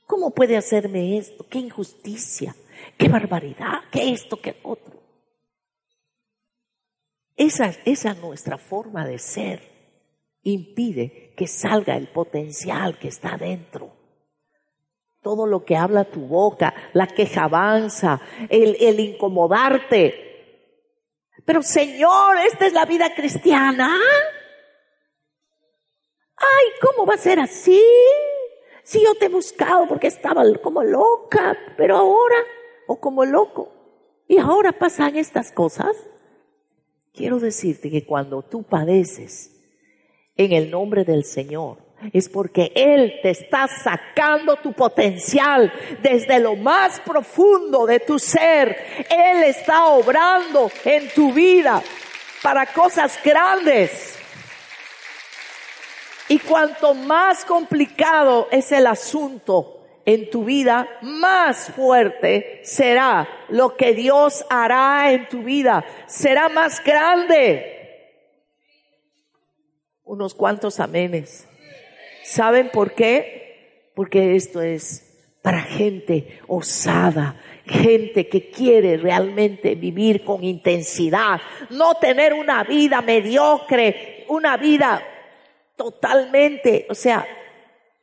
¿Cómo 0.06 0.34
puede 0.34 0.56
hacerme 0.56 1.18
esto? 1.18 1.46
Qué 1.50 1.60
injusticia, 1.60 2.56
qué 2.98 3.10
barbaridad, 3.10 3.82
qué 3.92 4.12
esto, 4.12 4.38
qué 4.38 4.58
otro. 4.64 5.02
Esa, 7.36 7.72
esa 7.86 8.14
nuestra 8.16 8.58
forma 8.58 9.06
de 9.06 9.20
ser 9.20 9.62
impide 10.44 11.34
que 11.36 11.46
salga 11.46 11.98
el 11.98 12.08
potencial 12.08 12.98
que 12.98 13.10
está 13.10 13.38
dentro 13.38 13.97
todo 15.28 15.46
lo 15.46 15.66
que 15.66 15.76
habla 15.76 16.06
tu 16.06 16.22
boca, 16.22 16.74
la 16.94 17.06
quejabanza, 17.06 18.22
el, 18.50 18.78
el 18.80 18.98
incomodarte. 19.02 20.14
Pero 21.44 21.62
Señor, 21.62 22.38
esta 22.50 22.66
es 22.66 22.72
la 22.72 22.86
vida 22.86 23.14
cristiana. 23.14 23.94
Ay, 26.38 26.66
¿cómo 26.82 27.06
va 27.06 27.16
a 27.16 27.18
ser 27.18 27.42
así? 27.42 27.84
Si 28.84 29.04
yo 29.04 29.16
te 29.16 29.26
he 29.26 29.30
buscado 29.30 29.86
porque 29.90 30.08
estaba 30.08 30.44
como 30.64 30.82
loca, 30.82 31.58
pero 31.76 31.98
ahora, 31.98 32.38
o 32.88 32.98
como 32.98 33.26
loco, 33.26 33.70
y 34.30 34.38
ahora 34.38 34.72
pasan 34.72 35.18
estas 35.18 35.52
cosas. 35.52 35.92
Quiero 37.12 37.38
decirte 37.38 37.92
que 37.92 38.06
cuando 38.06 38.44
tú 38.44 38.64
padeces 38.64 39.52
en 40.38 40.54
el 40.54 40.72
nombre 40.72 41.04
del 41.04 41.26
Señor, 41.26 41.80
es 42.14 42.30
porque 42.30 42.72
Él 42.76 43.20
te 43.22 43.32
está 43.32 43.68
sacando 43.68 44.56
tu 44.58 44.74
potencial 44.74 45.72
desde 46.02 46.40
lo 46.40 46.56
más 46.56 47.00
profundo 47.00 47.86
de 47.86 48.00
tu 48.00 48.20
ser. 48.20 49.06
Él 49.10 49.44
está 49.44 49.88
obrando 49.88 50.72
en 50.86 51.10
tu 51.10 51.34
vida 51.34 51.82
para 52.42 52.66
cosas 52.68 53.20
grandes. 53.24 54.16
Y 56.30 56.40
cuanto 56.40 56.94
más 56.94 57.46
complicado 57.46 58.48
es 58.52 58.72
el 58.72 58.86
asunto 58.86 59.78
en 60.06 60.30
tu 60.30 60.46
vida, 60.46 60.88
más 61.02 61.72
fuerte 61.72 62.62
será 62.64 63.28
lo 63.50 63.76
que 63.76 63.94
Dios 63.94 64.46
hará 64.50 65.12
en 65.12 65.28
tu 65.28 65.44
vida. 65.44 65.84
Será 66.06 66.48
más 66.48 66.84
grande. 66.84 67.74
Unos 70.04 70.34
cuantos 70.34 70.80
amenes. 70.80 71.47
¿Saben 72.28 72.72
por 72.74 72.94
qué? 72.94 73.92
Porque 73.96 74.36
esto 74.36 74.62
es 74.62 75.40
para 75.42 75.62
gente 75.62 76.40
osada, 76.48 77.40
gente 77.66 78.28
que 78.28 78.50
quiere 78.50 78.98
realmente 78.98 79.76
vivir 79.76 80.26
con 80.26 80.44
intensidad, 80.44 81.40
no 81.70 81.94
tener 81.96 82.34
una 82.34 82.66
vida 82.66 83.02
mediocre, 83.02 84.26
una 84.28 84.58
vida 84.58 85.02
totalmente, 85.78 86.86
o 86.90 86.96
sea, 86.96 87.26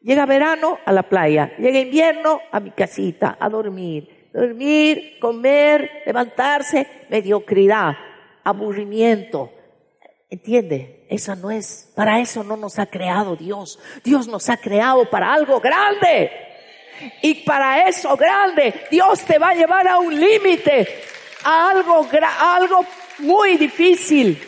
llega 0.01 0.25
verano 0.25 0.79
a 0.87 0.93
la 0.93 1.03
playa, 1.03 1.55
llega 1.59 1.79
invierno 1.79 2.41
a 2.51 2.61
mi 2.61 2.71
casita, 2.71 3.37
a 3.39 3.51
dormir, 3.51 4.31
dormir, 4.33 5.19
comer, 5.21 6.03
levantarse, 6.07 6.87
mediocridad, 7.11 7.95
aburrimiento, 8.43 9.53
¿entiende? 10.31 11.04
Esa 11.15 11.37
no 11.37 11.53
es, 11.53 11.93
para 11.95 12.21
eso 12.21 12.43
no 12.43 12.57
nos 12.57 12.81
ha 12.81 12.87
creado 12.87 13.37
Dios. 13.37 13.79
Dios 14.03 14.27
nos 14.27 14.51
ha 14.51 14.57
creado 14.57 15.09
para 15.09 15.33
algo 15.33 15.61
grande. 15.61 16.31
Y 17.23 17.35
para 17.45 17.89
eso 17.89 18.17
grande, 18.17 18.87
Dios 18.91 19.25
te 19.25 19.39
va 19.39 19.51
a 19.51 19.55
llevar 19.55 19.87
a 19.87 19.99
un 19.99 20.19
límite, 20.19 20.89
a 21.45 21.71
algo, 21.71 22.09
a 22.21 22.57
algo 22.57 22.85
muy 23.19 23.57
difícil, 23.57 24.41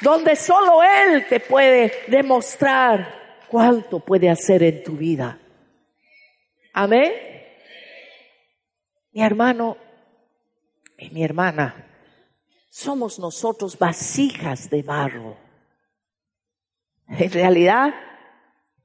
donde 0.00 0.36
solo 0.36 0.82
Él 0.84 1.26
te 1.28 1.40
puede 1.40 1.92
demostrar 2.06 3.42
cuánto 3.48 3.98
puede 3.98 4.30
hacer 4.30 4.62
en 4.62 4.84
tu 4.84 4.92
vida. 4.92 5.36
Amén. 6.74 7.12
Mi 9.12 9.22
hermano 9.22 9.76
y 10.96 11.10
mi 11.10 11.24
hermana, 11.24 11.88
somos 12.70 13.18
nosotros 13.18 13.76
vasijas 13.76 14.70
de 14.70 14.82
barro. 14.82 15.51
En 17.18 17.30
realidad, 17.30 17.94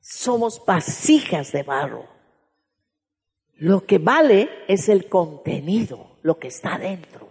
somos 0.01 0.63
vasijas 0.65 1.51
de 1.51 1.63
barro. 1.63 2.05
Lo 3.55 3.85
que 3.85 3.97
vale 3.97 4.49
es 4.67 4.89
el 4.89 5.09
contenido, 5.09 6.17
lo 6.21 6.37
que 6.37 6.47
está 6.47 6.77
dentro. 6.77 7.29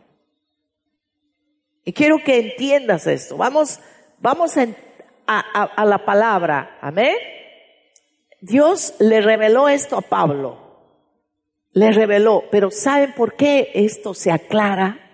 Y 1.85 1.93
quiero 1.93 2.19
que 2.19 2.39
entiendas 2.39 3.07
esto. 3.07 3.37
Vamos, 3.37 3.79
vamos 4.19 4.57
a, 4.57 5.85
la 5.85 6.05
palabra. 6.05 6.79
Amén. 6.81 7.17
Dios 8.41 8.95
le 8.99 9.21
reveló 9.21 9.69
esto 9.69 9.97
a 9.97 10.03
Pablo. 10.03 10.59
Le 11.73 11.93
reveló. 11.93 12.45
Pero 12.51 12.71
¿saben 12.71 13.15
por 13.15 13.37
qué 13.37 13.71
esto 13.75 14.15
se 14.15 14.33
aclara? 14.33 15.06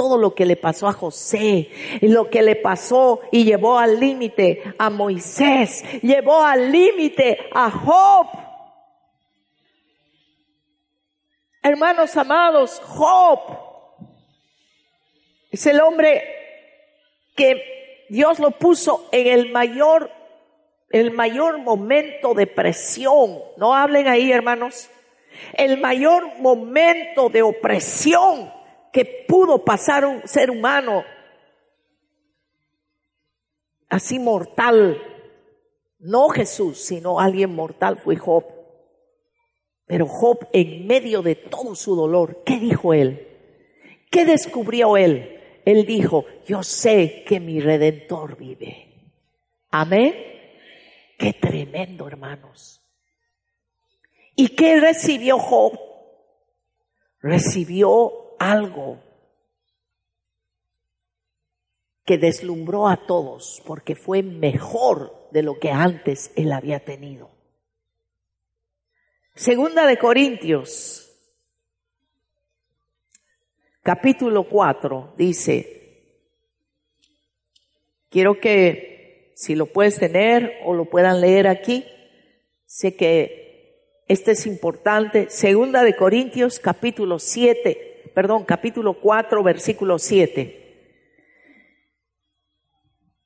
Todo 0.00 0.16
lo 0.16 0.34
que 0.34 0.46
le 0.46 0.56
pasó 0.56 0.88
a 0.88 0.94
José, 0.94 1.68
lo 2.00 2.30
que 2.30 2.40
le 2.40 2.56
pasó 2.56 3.20
y 3.30 3.44
llevó 3.44 3.78
al 3.78 4.00
límite 4.00 4.62
a 4.78 4.88
Moisés, 4.88 5.84
llevó 6.00 6.42
al 6.42 6.72
límite 6.72 7.38
a 7.52 7.70
Job. 7.70 8.26
Hermanos 11.62 12.16
amados, 12.16 12.80
Job 12.82 13.40
es 15.50 15.66
el 15.66 15.78
hombre 15.82 16.22
que 17.36 18.06
Dios 18.08 18.38
lo 18.38 18.52
puso 18.52 19.06
en 19.12 19.26
el 19.26 19.52
mayor, 19.52 20.10
el 20.88 21.10
mayor 21.10 21.58
momento 21.58 22.32
de 22.32 22.46
presión. 22.46 23.38
No 23.58 23.74
hablen 23.74 24.08
ahí, 24.08 24.32
hermanos. 24.32 24.88
El 25.52 25.76
mayor 25.78 26.38
momento 26.38 27.28
de 27.28 27.42
opresión 27.42 28.59
que 28.92 29.24
pudo 29.28 29.64
pasar 29.64 30.04
un 30.04 30.26
ser 30.26 30.50
humano 30.50 31.04
así 33.88 34.18
mortal. 34.18 35.02
No 35.98 36.28
Jesús, 36.30 36.80
sino 36.80 37.20
alguien 37.20 37.54
mortal 37.54 37.98
fue 37.98 38.16
Job. 38.16 38.44
Pero 39.86 40.06
Job, 40.06 40.48
en 40.52 40.86
medio 40.86 41.20
de 41.20 41.34
todo 41.34 41.74
su 41.74 41.94
dolor, 41.94 42.42
¿qué 42.44 42.58
dijo 42.58 42.94
él? 42.94 43.26
¿Qué 44.10 44.24
descubrió 44.24 44.96
él? 44.96 45.40
Él 45.64 45.84
dijo, 45.84 46.24
yo 46.46 46.62
sé 46.62 47.24
que 47.26 47.38
mi 47.38 47.60
redentor 47.60 48.36
vive. 48.36 48.88
Amén. 49.70 50.14
Qué 51.18 51.34
tremendo, 51.34 52.08
hermanos. 52.08 52.80
¿Y 54.34 54.48
qué 54.48 54.80
recibió 54.80 55.38
Job? 55.38 55.78
Recibió 57.20 58.29
algo 58.40 58.98
que 62.04 62.18
deslumbró 62.18 62.88
a 62.88 62.96
todos 63.06 63.62
porque 63.64 63.94
fue 63.94 64.22
mejor 64.24 65.28
de 65.30 65.44
lo 65.44 65.60
que 65.60 65.70
antes 65.70 66.32
él 66.34 66.50
había 66.50 66.80
tenido. 66.80 67.30
Segunda 69.34 69.86
de 69.86 69.96
Corintios, 69.98 71.08
capítulo 73.82 74.48
4, 74.48 75.14
dice, 75.16 76.16
quiero 78.08 78.40
que 78.40 79.32
si 79.36 79.54
lo 79.54 79.66
puedes 79.66 79.98
tener 79.98 80.58
o 80.64 80.74
lo 80.74 80.86
puedan 80.86 81.20
leer 81.20 81.46
aquí, 81.46 81.86
sé 82.66 82.96
que 82.96 84.02
este 84.08 84.32
es 84.32 84.46
importante. 84.46 85.30
Segunda 85.30 85.84
de 85.84 85.94
Corintios, 85.94 86.58
capítulo 86.58 87.18
7, 87.18 87.89
perdón, 88.20 88.44
capítulo 88.44 89.00
4, 89.00 89.42
versículo 89.42 89.98
7. 89.98 90.56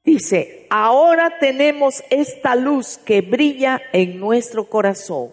Dice, 0.05 0.69
ahora 0.71 1.41
tenemos 1.41 2.05
esta 2.11 2.55
luz 2.55 2.97
que 2.99 3.21
brilla 3.21 3.83
en 3.93 4.21
nuestro 4.21 4.69
corazón 4.69 5.33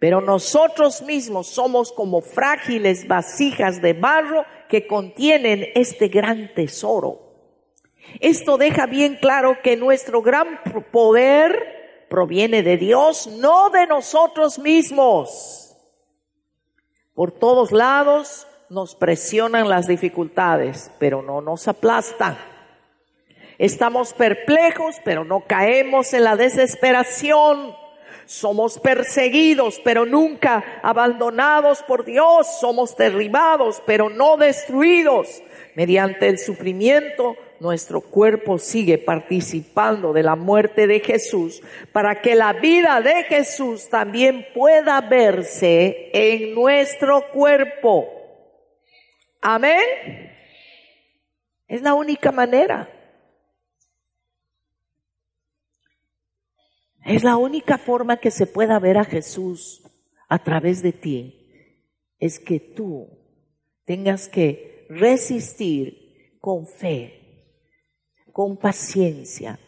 pero 0.00 0.22
nosotros 0.22 1.02
mismos 1.02 1.46
somos 1.46 1.92
como 1.92 2.22
frágiles 2.22 3.06
vasijas 3.06 3.80
de 3.80 3.92
barro 3.92 4.46
que 4.68 4.86
contienen 4.86 5.68
este 5.74 6.08
gran 6.08 6.52
tesoro. 6.54 7.20
Esto 8.18 8.56
deja 8.56 8.86
bien 8.86 9.18
claro 9.20 9.58
que 9.62 9.76
nuestro 9.76 10.22
gran 10.22 10.60
poder 10.90 12.06
proviene 12.08 12.62
de 12.62 12.78
Dios, 12.78 13.26
no 13.26 13.68
de 13.68 13.86
nosotros 13.86 14.58
mismos. 14.58 15.69
Por 17.20 17.32
todos 17.32 17.70
lados 17.70 18.46
nos 18.70 18.94
presionan 18.94 19.68
las 19.68 19.86
dificultades, 19.86 20.90
pero 20.98 21.20
no 21.20 21.42
nos 21.42 21.68
aplastan. 21.68 22.38
Estamos 23.58 24.14
perplejos, 24.14 24.96
pero 25.04 25.22
no 25.22 25.40
caemos 25.40 26.14
en 26.14 26.24
la 26.24 26.36
desesperación. 26.36 27.76
Somos 28.24 28.78
perseguidos, 28.78 29.82
pero 29.84 30.06
nunca 30.06 30.80
abandonados 30.82 31.82
por 31.82 32.06
Dios. 32.06 32.46
Somos 32.58 32.96
derribados, 32.96 33.82
pero 33.84 34.08
no 34.08 34.38
destruidos. 34.38 35.42
Mediante 35.74 36.28
el 36.28 36.38
sufrimiento, 36.38 37.36
nuestro 37.60 38.00
cuerpo 38.00 38.58
sigue 38.58 38.98
participando 38.98 40.12
de 40.12 40.22
la 40.22 40.34
muerte 40.34 40.86
de 40.86 41.00
Jesús 41.00 41.62
para 41.92 42.20
que 42.22 42.34
la 42.34 42.54
vida 42.54 43.00
de 43.00 43.24
Jesús 43.24 43.88
también 43.88 44.46
pueda 44.54 45.00
verse 45.02 46.10
en 46.12 46.54
nuestro 46.54 47.30
cuerpo. 47.32 48.08
Amén. 49.40 50.32
Es 51.68 51.82
la 51.82 51.94
única 51.94 52.32
manera. 52.32 52.88
Es 57.04 57.24
la 57.24 57.36
única 57.36 57.78
forma 57.78 58.18
que 58.18 58.30
se 58.30 58.46
pueda 58.46 58.78
ver 58.78 58.98
a 58.98 59.04
Jesús 59.04 59.82
a 60.28 60.38
través 60.38 60.82
de 60.82 60.92
ti. 60.92 61.76
Es 62.18 62.38
que 62.38 62.60
tú 62.60 63.08
tengas 63.84 64.28
que 64.28 64.69
resistir 64.90 66.36
con 66.40 66.66
fe, 66.66 67.54
con 68.32 68.56
paciencia. 68.56 69.58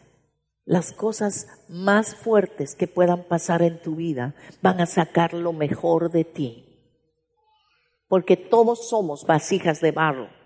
Las 0.65 0.91
cosas 0.91 1.47
más 1.69 2.15
fuertes 2.15 2.75
que 2.75 2.87
puedan 2.87 3.23
pasar 3.23 3.61
en 3.61 3.81
tu 3.81 3.95
vida 3.95 4.35
van 4.61 4.81
a 4.81 4.85
sacar 4.85 5.33
lo 5.33 5.53
mejor 5.53 6.11
de 6.11 6.25
ti. 6.25 6.65
Porque 8.07 8.37
todos 8.37 8.89
somos 8.89 9.25
vasijas 9.25 9.81
de 9.81 9.91
barro 9.91 10.42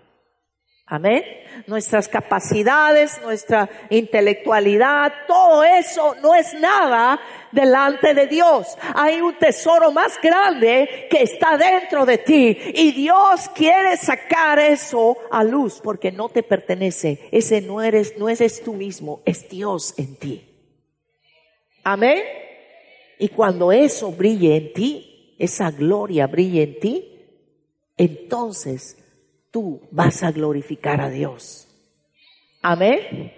Amén. 0.90 1.22
Nuestras 1.66 2.08
capacidades, 2.08 3.20
nuestra 3.20 3.68
intelectualidad, 3.90 5.12
todo 5.26 5.62
eso 5.62 6.14
no 6.22 6.34
es 6.34 6.54
nada 6.54 7.20
delante 7.52 8.14
de 8.14 8.26
Dios. 8.26 8.68
Hay 8.94 9.20
un 9.20 9.34
tesoro 9.34 9.92
más 9.92 10.18
grande 10.22 11.06
que 11.10 11.22
está 11.22 11.58
dentro 11.58 12.06
de 12.06 12.16
ti 12.16 12.56
y 12.74 12.92
Dios 12.92 13.50
quiere 13.54 13.98
sacar 13.98 14.58
eso 14.58 15.18
a 15.30 15.44
luz 15.44 15.78
porque 15.82 16.10
no 16.10 16.30
te 16.30 16.42
pertenece. 16.42 17.28
Ese 17.32 17.60
no 17.60 17.82
eres, 17.82 18.16
no 18.16 18.30
eres 18.30 18.62
tú 18.62 18.72
mismo, 18.72 19.20
es 19.26 19.46
Dios 19.46 19.92
en 19.98 20.16
ti. 20.16 20.48
Amén. 21.84 22.22
Y 23.18 23.28
cuando 23.28 23.72
eso 23.72 24.10
brille 24.10 24.56
en 24.56 24.72
ti, 24.72 25.34
esa 25.38 25.70
gloria 25.70 26.26
brille 26.26 26.62
en 26.62 26.80
ti, 26.80 27.14
entonces 27.98 28.97
tú 29.50 29.80
vas 29.90 30.22
a 30.22 30.32
glorificar 30.32 31.00
a 31.00 31.10
Dios. 31.10 31.68
Amén. 32.62 33.32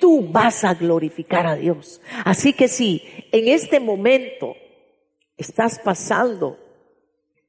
Tú 0.00 0.28
vas 0.28 0.64
a 0.64 0.74
glorificar 0.74 1.46
a 1.46 1.56
Dios. 1.56 2.00
Así 2.24 2.52
que 2.52 2.68
si 2.68 3.02
en 3.30 3.48
este 3.48 3.78
momento 3.78 4.56
estás 5.36 5.78
pasando 5.78 6.58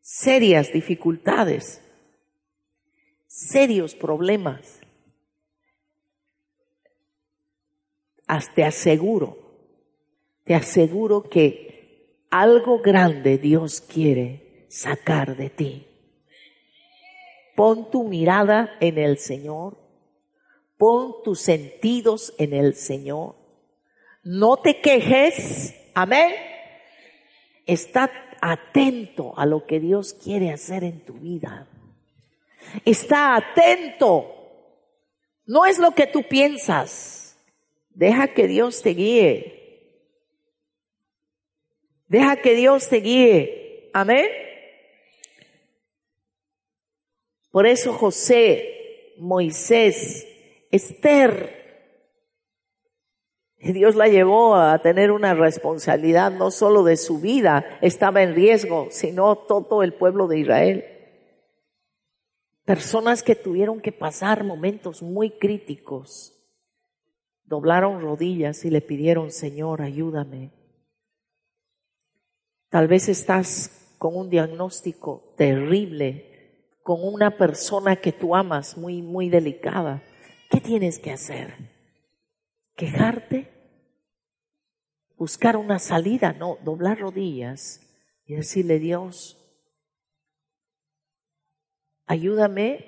serias 0.01 0.71
dificultades, 0.71 1.81
serios 3.27 3.95
problemas, 3.95 4.83
te 8.55 8.63
aseguro, 8.63 9.37
te 10.43 10.55
aseguro 10.55 11.23
que 11.23 12.25
algo 12.29 12.79
grande 12.79 13.37
Dios 13.37 13.81
quiere 13.81 14.65
sacar 14.69 15.37
de 15.37 15.49
ti. 15.49 15.87
Pon 17.55 17.91
tu 17.91 18.03
mirada 18.03 18.75
en 18.79 18.97
el 18.97 19.17
Señor. 19.17 19.77
Pon 20.77 21.23
tus 21.23 21.41
sentidos 21.41 22.33
en 22.37 22.53
el 22.53 22.75
Señor. 22.75 23.35
No 24.23 24.57
te 24.57 24.81
quejes. 24.81 25.75
Amén. 25.93 26.33
Está 27.65 28.11
atento 28.41 29.37
a 29.37 29.45
lo 29.45 29.65
que 29.65 29.79
Dios 29.79 30.13
quiere 30.13 30.51
hacer 30.51 30.83
en 30.83 31.05
tu 31.05 31.13
vida. 31.13 31.67
Está 32.85 33.35
atento. 33.35 34.29
No 35.45 35.65
es 35.65 35.79
lo 35.79 35.91
que 35.91 36.07
tú 36.07 36.23
piensas. 36.23 37.37
Deja 37.89 38.27
que 38.29 38.47
Dios 38.47 38.81
te 38.81 38.91
guíe. 38.91 39.63
Deja 42.07 42.37
que 42.37 42.55
Dios 42.55 42.89
te 42.89 42.97
guíe. 42.97 43.89
Amén. 43.93 44.27
Por 47.53 47.67
eso 47.67 47.93
José, 47.93 49.13
Moisés, 49.19 50.27
Esther, 50.71 51.61
Dios 53.59 53.93
la 53.95 54.07
llevó 54.07 54.55
a 54.55 54.79
tener 54.79 55.11
una 55.11 55.35
responsabilidad 55.35 56.31
no 56.31 56.49
solo 56.49 56.81
de 56.83 56.97
su 56.97 57.19
vida, 57.19 57.63
estaba 57.81 58.23
en 58.23 58.33
riesgo, 58.33 58.87
sino 58.89 59.35
todo 59.35 59.83
el 59.83 59.93
pueblo 59.93 60.27
de 60.27 60.39
Israel. 60.39 60.85
Personas 62.65 63.21
que 63.21 63.35
tuvieron 63.35 63.81
que 63.81 63.91
pasar 63.91 64.43
momentos 64.43 65.03
muy 65.03 65.29
críticos, 65.29 66.33
doblaron 67.45 68.01
rodillas 68.01 68.65
y 68.65 68.71
le 68.71 68.81
pidieron, 68.81 69.29
Señor, 69.29 69.83
ayúdame. 69.83 70.49
Tal 72.69 72.87
vez 72.87 73.09
estás 73.09 73.95
con 73.99 74.15
un 74.17 74.31
diagnóstico 74.31 75.35
terrible 75.37 76.32
con 76.83 77.01
una 77.01 77.37
persona 77.37 77.95
que 77.95 78.11
tú 78.11 78.35
amas 78.35 78.77
muy, 78.77 79.01
muy 79.01 79.29
delicada, 79.29 80.03
¿qué 80.49 80.59
tienes 80.59 80.99
que 80.99 81.11
hacer? 81.11 81.55
¿Quejarte? 82.75 83.49
¿Buscar 85.17 85.55
una 85.55 85.79
salida? 85.79 86.33
No, 86.33 86.57
doblar 86.63 86.99
rodillas 86.99 87.79
y 88.25 88.35
decirle, 88.35 88.79
Dios, 88.79 89.39
ayúdame 92.05 92.85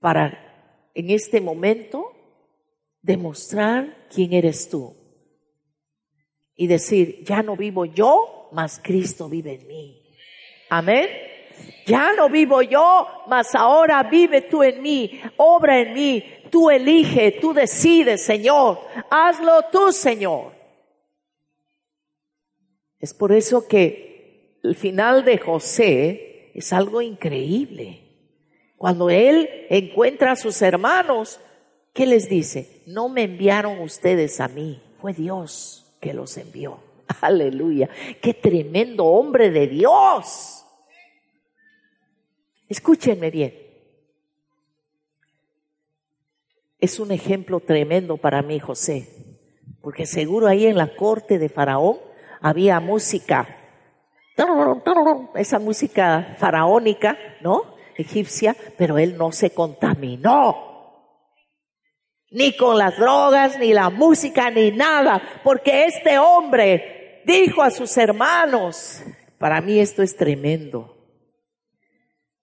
para 0.00 0.90
en 0.94 1.10
este 1.10 1.40
momento 1.40 2.12
demostrar 3.02 4.08
quién 4.08 4.32
eres 4.32 4.70
tú 4.70 4.96
y 6.54 6.66
decir, 6.66 7.24
ya 7.24 7.42
no 7.42 7.56
vivo 7.56 7.84
yo, 7.84 8.48
mas 8.52 8.80
Cristo 8.82 9.28
vive 9.28 9.54
en 9.54 9.66
mí. 9.66 10.02
Amén. 10.70 11.31
Ya 11.86 12.12
no 12.12 12.28
vivo 12.28 12.62
yo, 12.62 13.06
mas 13.28 13.54
ahora 13.54 14.02
vive 14.04 14.42
tú 14.42 14.62
en 14.62 14.82
mí, 14.82 15.20
obra 15.36 15.80
en 15.80 15.92
mí, 15.92 16.24
tú 16.50 16.70
elige, 16.70 17.38
tú 17.40 17.52
decides, 17.52 18.22
Señor. 18.22 18.80
Hazlo 19.10 19.62
tú, 19.72 19.92
Señor. 19.92 20.52
Es 23.00 23.12
por 23.12 23.32
eso 23.32 23.66
que 23.66 24.60
el 24.62 24.76
final 24.76 25.24
de 25.24 25.38
José 25.38 26.52
es 26.54 26.72
algo 26.72 27.02
increíble. 27.02 28.00
Cuando 28.76 29.10
él 29.10 29.48
encuentra 29.70 30.32
a 30.32 30.36
sus 30.36 30.60
hermanos, 30.62 31.40
¿qué 31.92 32.06
les 32.06 32.28
dice? 32.28 32.82
No 32.86 33.08
me 33.08 33.22
enviaron 33.22 33.80
ustedes 33.80 34.40
a 34.40 34.48
mí, 34.48 34.80
fue 35.00 35.12
Dios 35.12 35.96
que 36.00 36.14
los 36.14 36.36
envió. 36.36 36.78
Aleluya. 37.20 37.88
Qué 38.20 38.34
tremendo 38.34 39.04
hombre 39.04 39.50
de 39.50 39.66
Dios. 39.66 40.61
Escúchenme 42.72 43.30
bien. 43.30 43.52
Es 46.78 46.98
un 46.98 47.12
ejemplo 47.12 47.60
tremendo 47.60 48.16
para 48.16 48.40
mí, 48.40 48.60
José, 48.60 49.10
porque 49.82 50.06
seguro 50.06 50.46
ahí 50.46 50.64
en 50.64 50.78
la 50.78 50.96
corte 50.96 51.38
de 51.38 51.50
Faraón 51.50 51.98
había 52.40 52.80
música, 52.80 53.46
esa 55.34 55.58
música 55.58 56.34
faraónica, 56.38 57.18
¿no? 57.42 57.76
Egipcia, 57.98 58.56
pero 58.78 58.96
él 58.96 59.18
no 59.18 59.32
se 59.32 59.50
contaminó 59.50 60.70
ni 62.30 62.56
con 62.56 62.78
las 62.78 62.96
drogas, 62.96 63.58
ni 63.58 63.74
la 63.74 63.90
música, 63.90 64.50
ni 64.50 64.70
nada, 64.70 65.20
porque 65.44 65.84
este 65.84 66.18
hombre 66.18 67.20
dijo 67.26 67.62
a 67.62 67.70
sus 67.70 67.94
hermanos, 67.98 69.02
para 69.36 69.60
mí 69.60 69.78
esto 69.78 70.02
es 70.02 70.16
tremendo, 70.16 70.91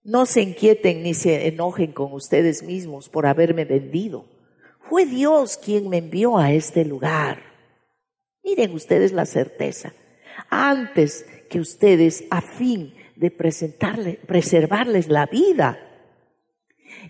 no 0.03 0.25
se 0.25 0.41
inquieten 0.41 1.03
ni 1.03 1.13
se 1.13 1.47
enojen 1.47 1.91
con 1.91 2.13
ustedes 2.13 2.63
mismos 2.63 3.09
por 3.09 3.27
haberme 3.27 3.65
vendido. 3.65 4.25
Fue 4.79 5.05
Dios 5.05 5.57
quien 5.57 5.89
me 5.89 5.97
envió 5.97 6.37
a 6.37 6.51
este 6.51 6.85
lugar. 6.85 7.43
Miren 8.43 8.73
ustedes 8.73 9.11
la 9.11 9.25
certeza. 9.25 9.93
Antes 10.49 11.25
que 11.49 11.59
ustedes, 11.59 12.23
a 12.29 12.41
fin 12.41 12.95
de 13.15 13.29
presentarle, 13.29 14.19
preservarles 14.25 15.09
la 15.09 15.25
vida, 15.25 15.77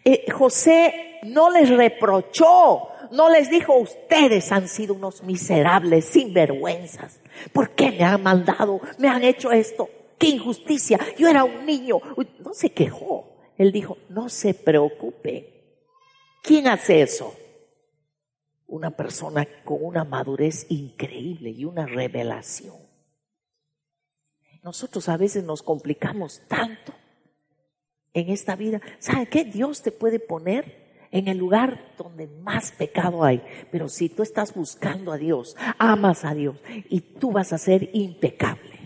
eh, 0.04 0.30
José 0.32 1.20
no 1.24 1.50
les 1.52 1.70
reprochó, 1.70 2.88
no 3.12 3.30
les 3.30 3.50
dijo, 3.50 3.78
ustedes 3.78 4.52
han 4.52 4.68
sido 4.68 4.94
unos 4.94 5.24
miserables, 5.24 6.06
sinvergüenzas. 6.06 7.22
¿Por 7.54 7.72
qué 7.72 7.92
me 7.92 8.04
han 8.04 8.24
mandado? 8.24 8.82
¿Me 8.98 9.08
han 9.08 9.24
hecho 9.24 9.52
esto? 9.52 9.90
¡Qué 10.20 10.28
injusticia! 10.28 11.00
Yo 11.18 11.30
era 11.30 11.46
un 11.46 11.66
niño. 11.66 12.00
No 12.44 12.54
se 12.54 12.72
quejó. 12.72 13.38
Él 13.58 13.72
dijo, 13.72 13.98
no 14.10 14.30
se 14.30 14.54
preocupe. 14.54 15.60
¿Quién 16.44 16.68
hace 16.68 17.02
eso? 17.02 17.34
Una 18.68 18.92
persona 18.92 19.48
con 19.64 19.84
una 19.84 20.04
madurez 20.04 20.68
increíble 20.70 21.50
y 21.50 21.66
una 21.66 21.86
revelación. 21.86 22.76
Nosotros 24.62 25.08
a 25.08 25.16
veces 25.16 25.44
nos 25.46 25.64
complicamos 25.64 26.42
tanto 26.48 26.94
en 28.14 28.30
esta 28.30 28.58
vida. 28.58 28.82
¿Sabe 29.00 29.28
qué? 29.28 29.46
Dios 29.46 29.82
te 29.82 29.92
puede 29.92 30.20
poner 30.20 31.08
en 31.12 31.30
el 31.30 31.38
lugar 31.38 31.94
donde 31.98 32.28
más 32.28 32.72
pecado 32.72 33.24
hay. 33.24 33.42
Pero 33.72 33.88
si 33.88 34.10
tú 34.10 34.22
estás 34.22 34.54
buscando 34.54 35.14
a 35.14 35.18
Dios, 35.18 35.56
amas 35.78 36.26
a 36.26 36.34
Dios 36.34 36.58
y 36.90 37.00
tú 37.00 37.32
vas 37.32 37.54
a 37.54 37.58
ser 37.58 37.90
impecable 37.94 38.79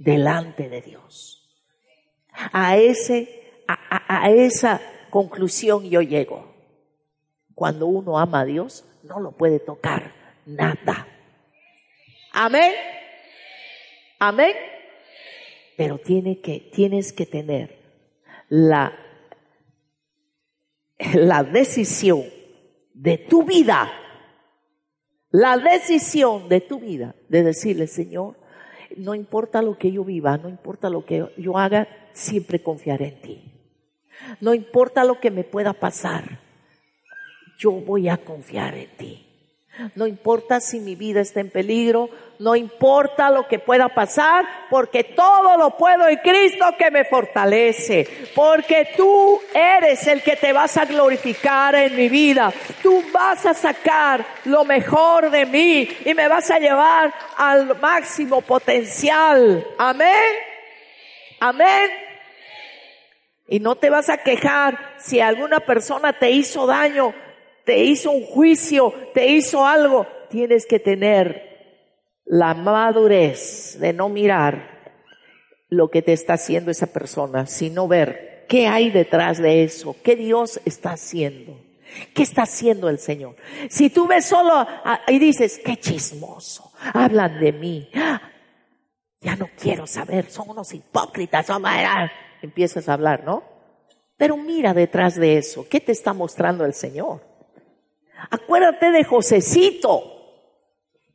delante 0.00 0.70
de 0.70 0.80
Dios. 0.80 1.46
A 2.52 2.78
ese, 2.78 3.62
a, 3.68 4.30
esa 4.30 4.80
conclusión 5.10 5.88
yo 5.88 6.00
llego. 6.00 6.54
Cuando 7.54 7.86
uno 7.86 8.18
ama 8.18 8.40
a 8.40 8.44
Dios, 8.44 8.84
no 9.02 9.20
lo 9.20 9.32
puede 9.32 9.60
tocar 9.60 10.14
nada. 10.46 11.06
Amén. 12.32 12.72
Amén. 14.18 14.54
Pero 15.76 15.98
tiene 15.98 16.40
que, 16.40 16.70
tienes 16.72 17.12
que 17.12 17.26
tener 17.26 17.78
la, 18.48 18.98
la 21.12 21.44
decisión 21.44 22.24
de 22.94 23.18
tu 23.18 23.44
vida, 23.44 23.92
la 25.30 25.58
decisión 25.58 26.48
de 26.48 26.62
tu 26.62 26.80
vida 26.80 27.14
de 27.28 27.42
decirle, 27.42 27.86
Señor, 27.86 28.39
no 28.96 29.14
importa 29.14 29.62
lo 29.62 29.78
que 29.78 29.92
yo 29.92 30.04
viva, 30.04 30.36
no 30.36 30.48
importa 30.48 30.90
lo 30.90 31.04
que 31.04 31.26
yo 31.36 31.58
haga, 31.58 31.88
siempre 32.12 32.62
confiaré 32.62 33.08
en 33.08 33.20
ti. 33.20 33.52
No 34.40 34.54
importa 34.54 35.04
lo 35.04 35.20
que 35.20 35.30
me 35.30 35.44
pueda 35.44 35.72
pasar, 35.72 36.40
yo 37.58 37.72
voy 37.72 38.08
a 38.08 38.18
confiar 38.18 38.74
en 38.74 38.96
ti. 38.96 39.29
No 39.94 40.06
importa 40.06 40.60
si 40.60 40.80
mi 40.80 40.94
vida 40.94 41.20
está 41.20 41.40
en 41.40 41.50
peligro, 41.50 42.10
no 42.38 42.56
importa 42.56 43.30
lo 43.30 43.46
que 43.46 43.58
pueda 43.58 43.88
pasar, 43.90 44.46
porque 44.70 45.04
todo 45.04 45.58
lo 45.58 45.76
puedo 45.76 46.08
en 46.08 46.16
Cristo 46.18 46.64
que 46.78 46.90
me 46.90 47.04
fortalece, 47.04 48.08
porque 48.34 48.88
tú 48.96 49.40
eres 49.54 50.06
el 50.06 50.22
que 50.22 50.36
te 50.36 50.52
vas 50.52 50.76
a 50.78 50.86
glorificar 50.86 51.74
en 51.74 51.94
mi 51.94 52.08
vida, 52.08 52.52
tú 52.82 53.04
vas 53.12 53.44
a 53.44 53.52
sacar 53.52 54.24
lo 54.46 54.64
mejor 54.64 55.30
de 55.30 55.44
mí 55.44 55.88
y 56.04 56.14
me 56.14 56.28
vas 56.28 56.50
a 56.50 56.58
llevar 56.58 57.12
al 57.36 57.78
máximo 57.78 58.40
potencial. 58.40 59.66
Amén. 59.78 60.34
Amén. 61.40 61.90
Y 63.48 63.60
no 63.60 63.74
te 63.74 63.90
vas 63.90 64.08
a 64.08 64.18
quejar 64.18 64.94
si 64.98 65.20
alguna 65.20 65.60
persona 65.60 66.12
te 66.12 66.30
hizo 66.30 66.66
daño 66.66 67.12
te 67.70 67.84
hizo 67.84 68.10
un 68.10 68.26
juicio, 68.26 68.92
te 69.14 69.28
hizo 69.28 69.64
algo, 69.64 70.04
tienes 70.28 70.66
que 70.66 70.80
tener 70.80 72.16
la 72.24 72.52
madurez 72.52 73.78
de 73.78 73.92
no 73.92 74.08
mirar 74.08 74.90
lo 75.68 75.88
que 75.88 76.02
te 76.02 76.12
está 76.12 76.32
haciendo 76.32 76.72
esa 76.72 76.88
persona, 76.88 77.46
sino 77.46 77.86
ver 77.86 78.44
qué 78.48 78.66
hay 78.66 78.90
detrás 78.90 79.38
de 79.38 79.62
eso, 79.62 79.94
qué 80.02 80.16
Dios 80.16 80.60
está 80.64 80.94
haciendo. 80.94 81.64
¿Qué 82.12 82.24
está 82.24 82.42
haciendo 82.42 82.88
el 82.88 82.98
Señor? 82.98 83.36
Si 83.68 83.88
tú 83.88 84.08
ves 84.08 84.26
solo 84.26 84.66
y 85.06 85.20
dices, 85.20 85.60
qué 85.64 85.76
chismoso, 85.76 86.72
hablan 86.92 87.38
de 87.38 87.52
mí, 87.52 87.88
ya 89.20 89.36
no 89.36 89.48
quiero 89.56 89.86
saber, 89.86 90.28
son 90.28 90.50
unos 90.50 90.74
hipócritas, 90.74 91.46
empiezas 92.42 92.88
a 92.88 92.94
hablar, 92.94 93.22
¿no? 93.22 93.44
Pero 94.16 94.36
mira 94.36 94.74
detrás 94.74 95.14
de 95.14 95.38
eso, 95.38 95.68
¿qué 95.68 95.78
te 95.78 95.92
está 95.92 96.12
mostrando 96.12 96.64
el 96.64 96.74
Señor? 96.74 97.29
Acuérdate 98.30 98.90
de 98.90 99.04
Josecito, 99.04 100.02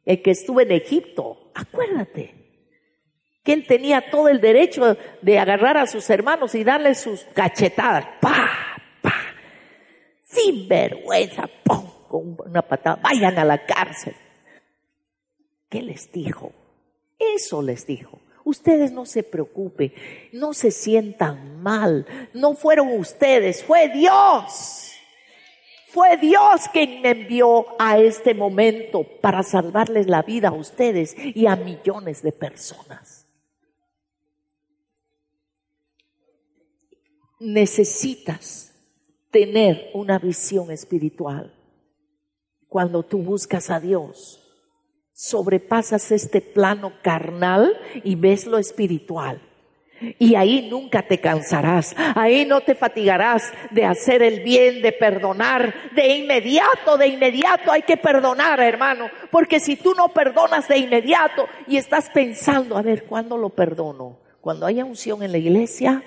el 0.06 0.22
que 0.22 0.32
estuvo 0.32 0.62
en 0.62 0.72
Egipto. 0.72 1.52
Acuérdate. 1.54 2.46
Él 3.46 3.66
tenía 3.68 4.10
todo 4.10 4.28
el 4.28 4.42
derecho 4.42 4.98
de 5.22 5.40
agarrar 5.40 5.78
a 5.78 5.86
sus 5.86 6.10
hermanos 6.10 6.56
y 6.56 6.64
darles 6.64 7.00
sus 7.00 7.22
cachetadas. 7.34 8.06
¡Pa! 8.20 8.50
¡Pa! 9.02 9.14
Sin 10.24 10.68
vergüenza. 10.68 11.48
¡Pum! 11.64 11.86
Con 12.08 12.38
una 12.50 12.62
patada. 12.64 13.00
Vayan 13.04 13.38
a 13.38 13.46
la 13.46 13.64
cárcel. 13.66 14.16
¿Qué 15.70 15.82
les 15.82 16.12
dijo? 16.12 16.52
Eso 17.20 17.62
les 17.62 17.86
dijo. 17.86 18.20
Ustedes 18.44 18.92
no 18.92 19.06
se 19.06 19.24
preocupen, 19.24 19.92
no 20.32 20.54
se 20.54 20.70
sientan 20.70 21.64
mal, 21.64 22.06
no 22.34 22.54
fueron 22.54 22.90
ustedes, 23.00 23.64
fue 23.64 23.90
Dios. 23.90 24.95
Fue 25.96 26.18
Dios 26.18 26.68
quien 26.74 27.02
me 27.02 27.12
envió 27.12 27.68
a 27.80 27.98
este 27.98 28.34
momento 28.34 29.06
para 29.22 29.44
salvarles 29.44 30.08
la 30.08 30.24
vida 30.24 30.50
a 30.50 30.52
ustedes 30.54 31.16
y 31.18 31.48
a 31.48 31.56
millones 31.56 32.22
de 32.22 32.34
personas. 32.34 33.26
Necesitas 37.40 38.74
tener 39.32 39.90
una 39.94 40.20
visión 40.20 40.70
espiritual. 40.70 41.56
Cuando 42.68 43.04
tú 43.04 43.20
buscas 43.20 43.70
a 43.70 43.80
Dios, 43.80 44.42
sobrepasas 45.14 46.12
este 46.12 46.42
plano 46.42 46.92
carnal 47.04 47.74
y 48.04 48.16
ves 48.16 48.48
lo 48.48 48.58
espiritual. 48.58 49.42
Y 50.20 50.36
ahí 50.36 50.68
nunca 50.70 51.04
te 51.04 51.20
cansarás, 51.20 51.96
ahí 52.16 52.46
no 52.46 52.62
te 52.62 52.76
fatigarás 52.76 53.54
de 53.72 53.86
hacer 53.86 54.22
el 54.22 54.42
bien, 54.42 54.82
de 54.82 54.92
perdonar, 54.92 55.74
de 55.96 56.18
inmediato, 56.18 56.98
de 56.98 57.08
inmediato 57.08 57.72
hay 57.72 57.84
que 57.84 57.98
perdonar, 57.98 58.60
hermano, 58.60 59.10
porque 59.32 59.60
si 59.60 59.78
tú 59.78 59.94
no 59.94 60.10
perdonas 60.10 60.68
de 60.68 60.78
inmediato 60.78 61.48
y 61.68 61.78
estás 61.78 62.10
pensando, 62.10 62.78
a 62.78 62.82
ver, 62.82 63.06
¿cuándo 63.06 63.38
lo 63.38 63.50
perdono? 63.50 64.20
Cuando 64.42 64.66
haya 64.66 64.86
unción 64.86 65.24
en 65.24 65.32
la 65.32 65.38
iglesia, 65.38 66.04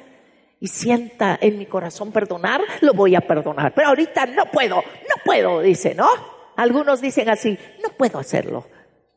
y 0.61 0.67
sienta 0.67 1.39
en 1.41 1.59
mi 1.59 1.67
corazón 1.67 2.13
perdonar, 2.13 2.61
lo 2.81 2.93
voy 2.93 3.15
a 3.15 3.21
perdonar. 3.21 3.73
Pero 3.75 3.89
ahorita 3.89 4.27
no 4.27 4.47
puedo, 4.47 4.77
no 4.77 5.23
puedo, 5.25 5.61
dice, 5.61 5.95
¿no? 5.95 6.09
Algunos 6.57 7.01
dicen 7.01 7.29
así, 7.29 7.57
no 7.83 7.91
puedo 7.91 8.19
hacerlo. 8.19 8.67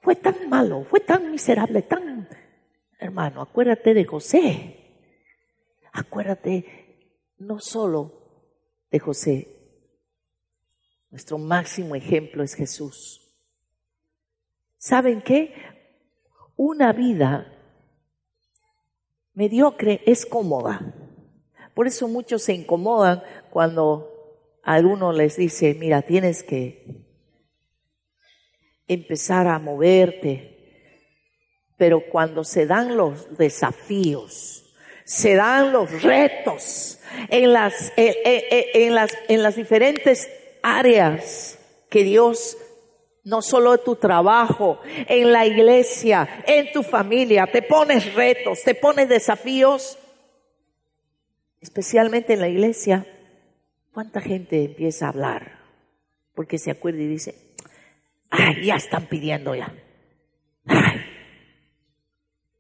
Fue 0.02 0.16
tan 0.16 0.50
malo, 0.50 0.86
fue 0.90 1.00
tan 1.00 1.32
miserable, 1.32 1.82
tan... 1.84 2.28
Hermano, 3.02 3.42
acuérdate 3.42 3.96
de 3.96 4.06
José. 4.06 4.78
Acuérdate 5.92 7.34
no 7.40 7.60
solo 7.60 8.14
de 8.92 9.00
José. 9.00 9.48
Nuestro 11.10 11.40
máximo 11.40 11.96
ejemplo 11.96 12.44
es 12.44 12.54
Jesús. 12.54 13.28
¿Saben 14.78 15.24
qué? 15.24 15.52
Una 16.56 16.94
vida 16.94 17.52
mediocre 19.34 20.04
es 20.06 20.24
cómoda. 20.28 20.94
Por 21.74 21.88
eso 21.88 22.08
muchos 22.08 22.44
se 22.44 22.54
incomodan 22.54 23.24
cuando 23.50 24.12
alguno 24.62 25.12
les 25.12 25.38
dice, 25.38 25.74
mira, 25.74 26.04
tienes 26.04 26.44
que 26.44 27.04
empezar 28.88 29.48
a 29.48 29.58
moverte. 29.58 30.52
Pero 31.82 32.02
cuando 32.02 32.44
se 32.44 32.68
dan 32.68 32.96
los 32.96 33.36
desafíos, 33.40 34.72
se 35.04 35.34
dan 35.34 35.74
los 35.74 36.04
retos 36.04 37.00
en 37.28 37.54
las, 37.54 37.92
eh, 37.98 38.16
eh, 38.24 38.48
eh, 38.52 38.72
en 38.86 38.94
las, 38.94 39.18
en 39.28 39.42
las 39.42 39.56
diferentes 39.56 40.30
áreas 40.62 41.58
que 41.90 42.04
Dios 42.04 42.56
no 43.24 43.42
solo 43.42 43.74
en 43.74 43.84
tu 43.84 43.96
trabajo, 43.96 44.80
en 44.86 45.32
la 45.32 45.48
iglesia, 45.48 46.44
en 46.46 46.72
tu 46.72 46.84
familia, 46.84 47.48
te 47.52 47.64
pones 47.64 48.14
retos, 48.14 48.62
te 48.62 48.76
pones 48.76 49.10
desafíos, 49.10 49.98
especialmente 51.62 52.34
en 52.34 52.42
la 52.42 52.48
iglesia, 52.48 53.08
¿cuánta 53.92 54.22
gente 54.22 54.66
empieza 54.66 55.08
a 55.08 55.10
hablar? 55.10 55.58
Porque 56.36 56.60
se 56.60 56.70
acuerda 56.70 57.02
y 57.02 57.08
dice, 57.08 57.34
ay, 58.30 58.66
ya 58.66 58.76
están 58.76 59.08
pidiendo 59.08 59.56
ya. 59.56 59.74
Ay, 60.68 61.01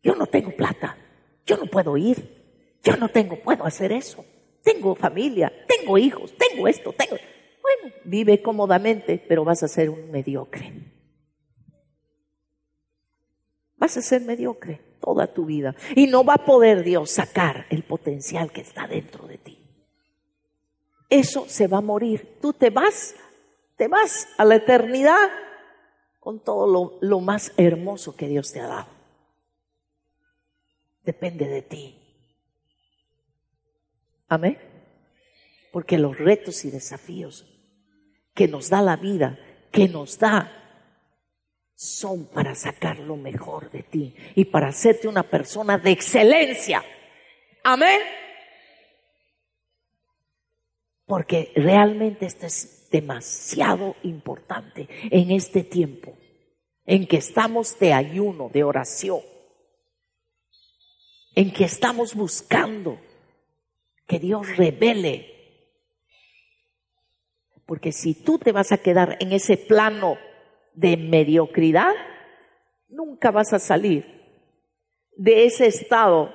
yo 0.03 0.15
no 0.15 0.25
tengo 0.25 0.51
plata, 0.51 0.97
yo 1.45 1.57
no 1.57 1.65
puedo 1.65 1.97
ir, 1.97 2.79
yo 2.83 2.95
no 2.97 3.09
tengo, 3.09 3.37
puedo 3.37 3.65
hacer 3.65 3.91
eso. 3.91 4.25
Tengo 4.63 4.95
familia, 4.95 5.51
tengo 5.67 5.97
hijos, 5.97 6.33
tengo 6.37 6.67
esto, 6.67 6.93
tengo... 6.93 7.15
Bueno, 7.61 7.95
vive 8.05 8.41
cómodamente, 8.41 9.23
pero 9.27 9.43
vas 9.43 9.63
a 9.63 9.67
ser 9.67 9.89
un 9.89 10.11
mediocre. 10.11 10.71
Vas 13.77 13.97
a 13.97 14.01
ser 14.01 14.21
mediocre 14.21 14.79
toda 14.99 15.27
tu 15.33 15.45
vida. 15.45 15.75
Y 15.95 16.07
no 16.07 16.23
va 16.23 16.35
a 16.35 16.45
poder 16.45 16.83
Dios 16.83 17.11
sacar 17.11 17.65
el 17.69 17.83
potencial 17.83 18.51
que 18.51 18.61
está 18.61 18.87
dentro 18.87 19.27
de 19.27 19.37
ti. 19.37 19.59
Eso 21.09 21.45
se 21.47 21.67
va 21.67 21.79
a 21.79 21.81
morir. 21.81 22.37
Tú 22.39 22.53
te 22.53 22.69
vas, 22.69 23.15
te 23.75 23.87
vas 23.87 24.27
a 24.37 24.45
la 24.45 24.55
eternidad 24.55 25.29
con 26.19 26.39
todo 26.39 26.67
lo, 26.67 26.97
lo 27.01 27.19
más 27.19 27.51
hermoso 27.57 28.15
que 28.15 28.27
Dios 28.27 28.51
te 28.51 28.59
ha 28.59 28.67
dado. 28.67 29.00
Depende 31.03 31.47
de 31.47 31.61
ti. 31.61 31.97
Amén. 34.27 34.57
Porque 35.71 35.97
los 35.97 36.17
retos 36.17 36.63
y 36.65 36.71
desafíos 36.71 37.45
que 38.33 38.47
nos 38.47 38.69
da 38.69 38.81
la 38.81 38.95
vida, 38.95 39.39
que 39.71 39.87
nos 39.87 40.19
da, 40.19 40.61
son 41.75 42.27
para 42.27 42.53
sacar 42.53 42.99
lo 42.99 43.17
mejor 43.17 43.71
de 43.71 43.83
ti 43.83 44.15
y 44.35 44.45
para 44.45 44.67
hacerte 44.67 45.07
una 45.07 45.23
persona 45.23 45.77
de 45.77 45.91
excelencia. 45.91 46.83
Amén. 47.63 47.99
Porque 51.05 51.51
realmente 51.55 52.27
esto 52.27 52.45
es 52.45 52.87
demasiado 52.91 53.95
importante 54.03 54.87
en 55.09 55.31
este 55.31 55.63
tiempo 55.63 56.15
en 56.85 57.07
que 57.07 57.17
estamos 57.17 57.79
de 57.79 57.93
ayuno, 57.93 58.49
de 58.53 58.63
oración, 58.63 59.21
en 61.35 61.51
que 61.51 61.65
estamos 61.65 62.15
buscando 62.15 62.99
que 64.07 64.19
Dios 64.19 64.57
revele 64.57 65.31
porque 67.71 67.93
si 67.93 68.13
tú 68.13 68.37
te 68.37 68.51
vas 68.51 68.73
a 68.73 68.79
quedar 68.79 69.15
en 69.21 69.31
ese 69.31 69.55
plano 69.55 70.17
de 70.73 70.97
mediocridad, 70.97 71.93
nunca 72.89 73.31
vas 73.31 73.53
a 73.53 73.59
salir 73.59 74.05
de 75.15 75.45
ese 75.45 75.67
estado 75.67 76.33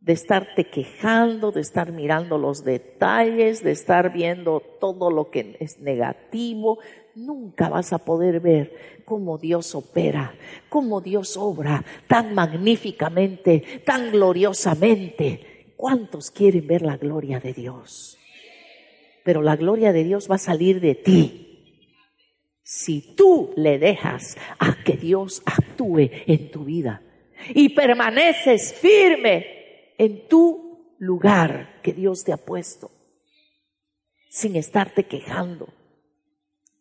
de 0.00 0.12
estarte 0.12 0.68
quejando, 0.68 1.52
de 1.52 1.62
estar 1.62 1.90
mirando 1.92 2.36
los 2.36 2.64
detalles, 2.64 3.64
de 3.64 3.70
estar 3.70 4.12
viendo 4.12 4.60
todo 4.78 5.10
lo 5.10 5.30
que 5.30 5.56
es 5.58 5.78
negativo. 5.78 6.80
Nunca 7.14 7.68
vas 7.68 7.92
a 7.92 7.98
poder 7.98 8.40
ver 8.40 9.02
cómo 9.04 9.38
Dios 9.38 9.74
opera, 9.74 10.34
cómo 10.68 11.00
Dios 11.00 11.36
obra 11.36 11.84
tan 12.06 12.34
magníficamente, 12.34 13.82
tan 13.84 14.10
gloriosamente. 14.10 15.74
¿Cuántos 15.76 16.30
quieren 16.30 16.66
ver 16.66 16.82
la 16.82 16.96
gloria 16.96 17.40
de 17.40 17.52
Dios? 17.52 18.18
pero 19.22 19.42
la 19.42 19.56
gloria 19.56 19.92
de 19.92 20.04
Dios 20.04 20.30
va 20.30 20.36
a 20.36 20.38
salir 20.38 20.80
de 20.80 20.94
ti. 20.94 21.48
Si 22.62 23.14
tú 23.14 23.52
le 23.56 23.78
dejas 23.78 24.36
a 24.58 24.82
que 24.84 24.96
Dios 24.96 25.42
actúe 25.44 26.10
en 26.26 26.50
tu 26.50 26.64
vida 26.64 27.02
y 27.54 27.70
permaneces 27.70 28.72
firme 28.74 29.94
en 29.98 30.28
tu 30.28 30.94
lugar 30.98 31.80
que 31.82 31.92
Dios 31.92 32.24
te 32.24 32.32
ha 32.32 32.36
puesto, 32.36 32.90
sin 34.30 34.56
estarte 34.56 35.04
quejando, 35.04 35.68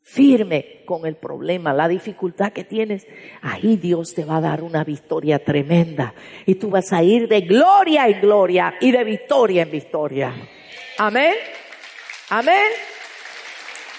firme 0.01 0.83
con 0.85 1.05
el 1.05 1.15
problema, 1.15 1.73
la 1.73 1.87
dificultad 1.87 2.51
que 2.51 2.63
tienes, 2.63 3.07
ahí 3.41 3.77
Dios 3.77 4.13
te 4.13 4.25
va 4.25 4.37
a 4.37 4.41
dar 4.41 4.63
una 4.63 4.83
victoria 4.83 5.39
tremenda 5.39 6.13
y 6.45 6.55
tú 6.55 6.69
vas 6.69 6.91
a 6.91 7.03
ir 7.03 7.27
de 7.27 7.41
gloria 7.41 8.07
en 8.07 8.19
gloria 8.19 8.75
y 8.81 8.91
de 8.91 9.03
victoria 9.03 9.63
en 9.63 9.71
victoria. 9.71 10.33
Amén. 10.97 11.35
Amén. 12.29 12.71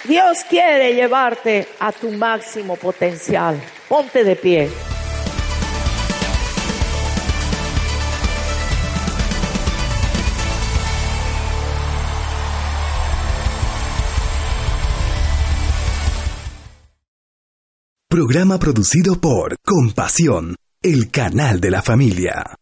Dios 0.04 0.44
quiere 0.48 0.94
llevarte 0.94 1.66
a 1.78 1.92
tu 1.92 2.10
máximo 2.10 2.76
potencial. 2.76 3.60
Ponte 3.88 4.24
de 4.24 4.36
pie. 4.36 4.91
Programa 18.12 18.58
producido 18.58 19.18
por 19.22 19.56
Compasión, 19.64 20.54
el 20.82 21.10
canal 21.10 21.62
de 21.62 21.70
la 21.70 21.80
familia. 21.80 22.61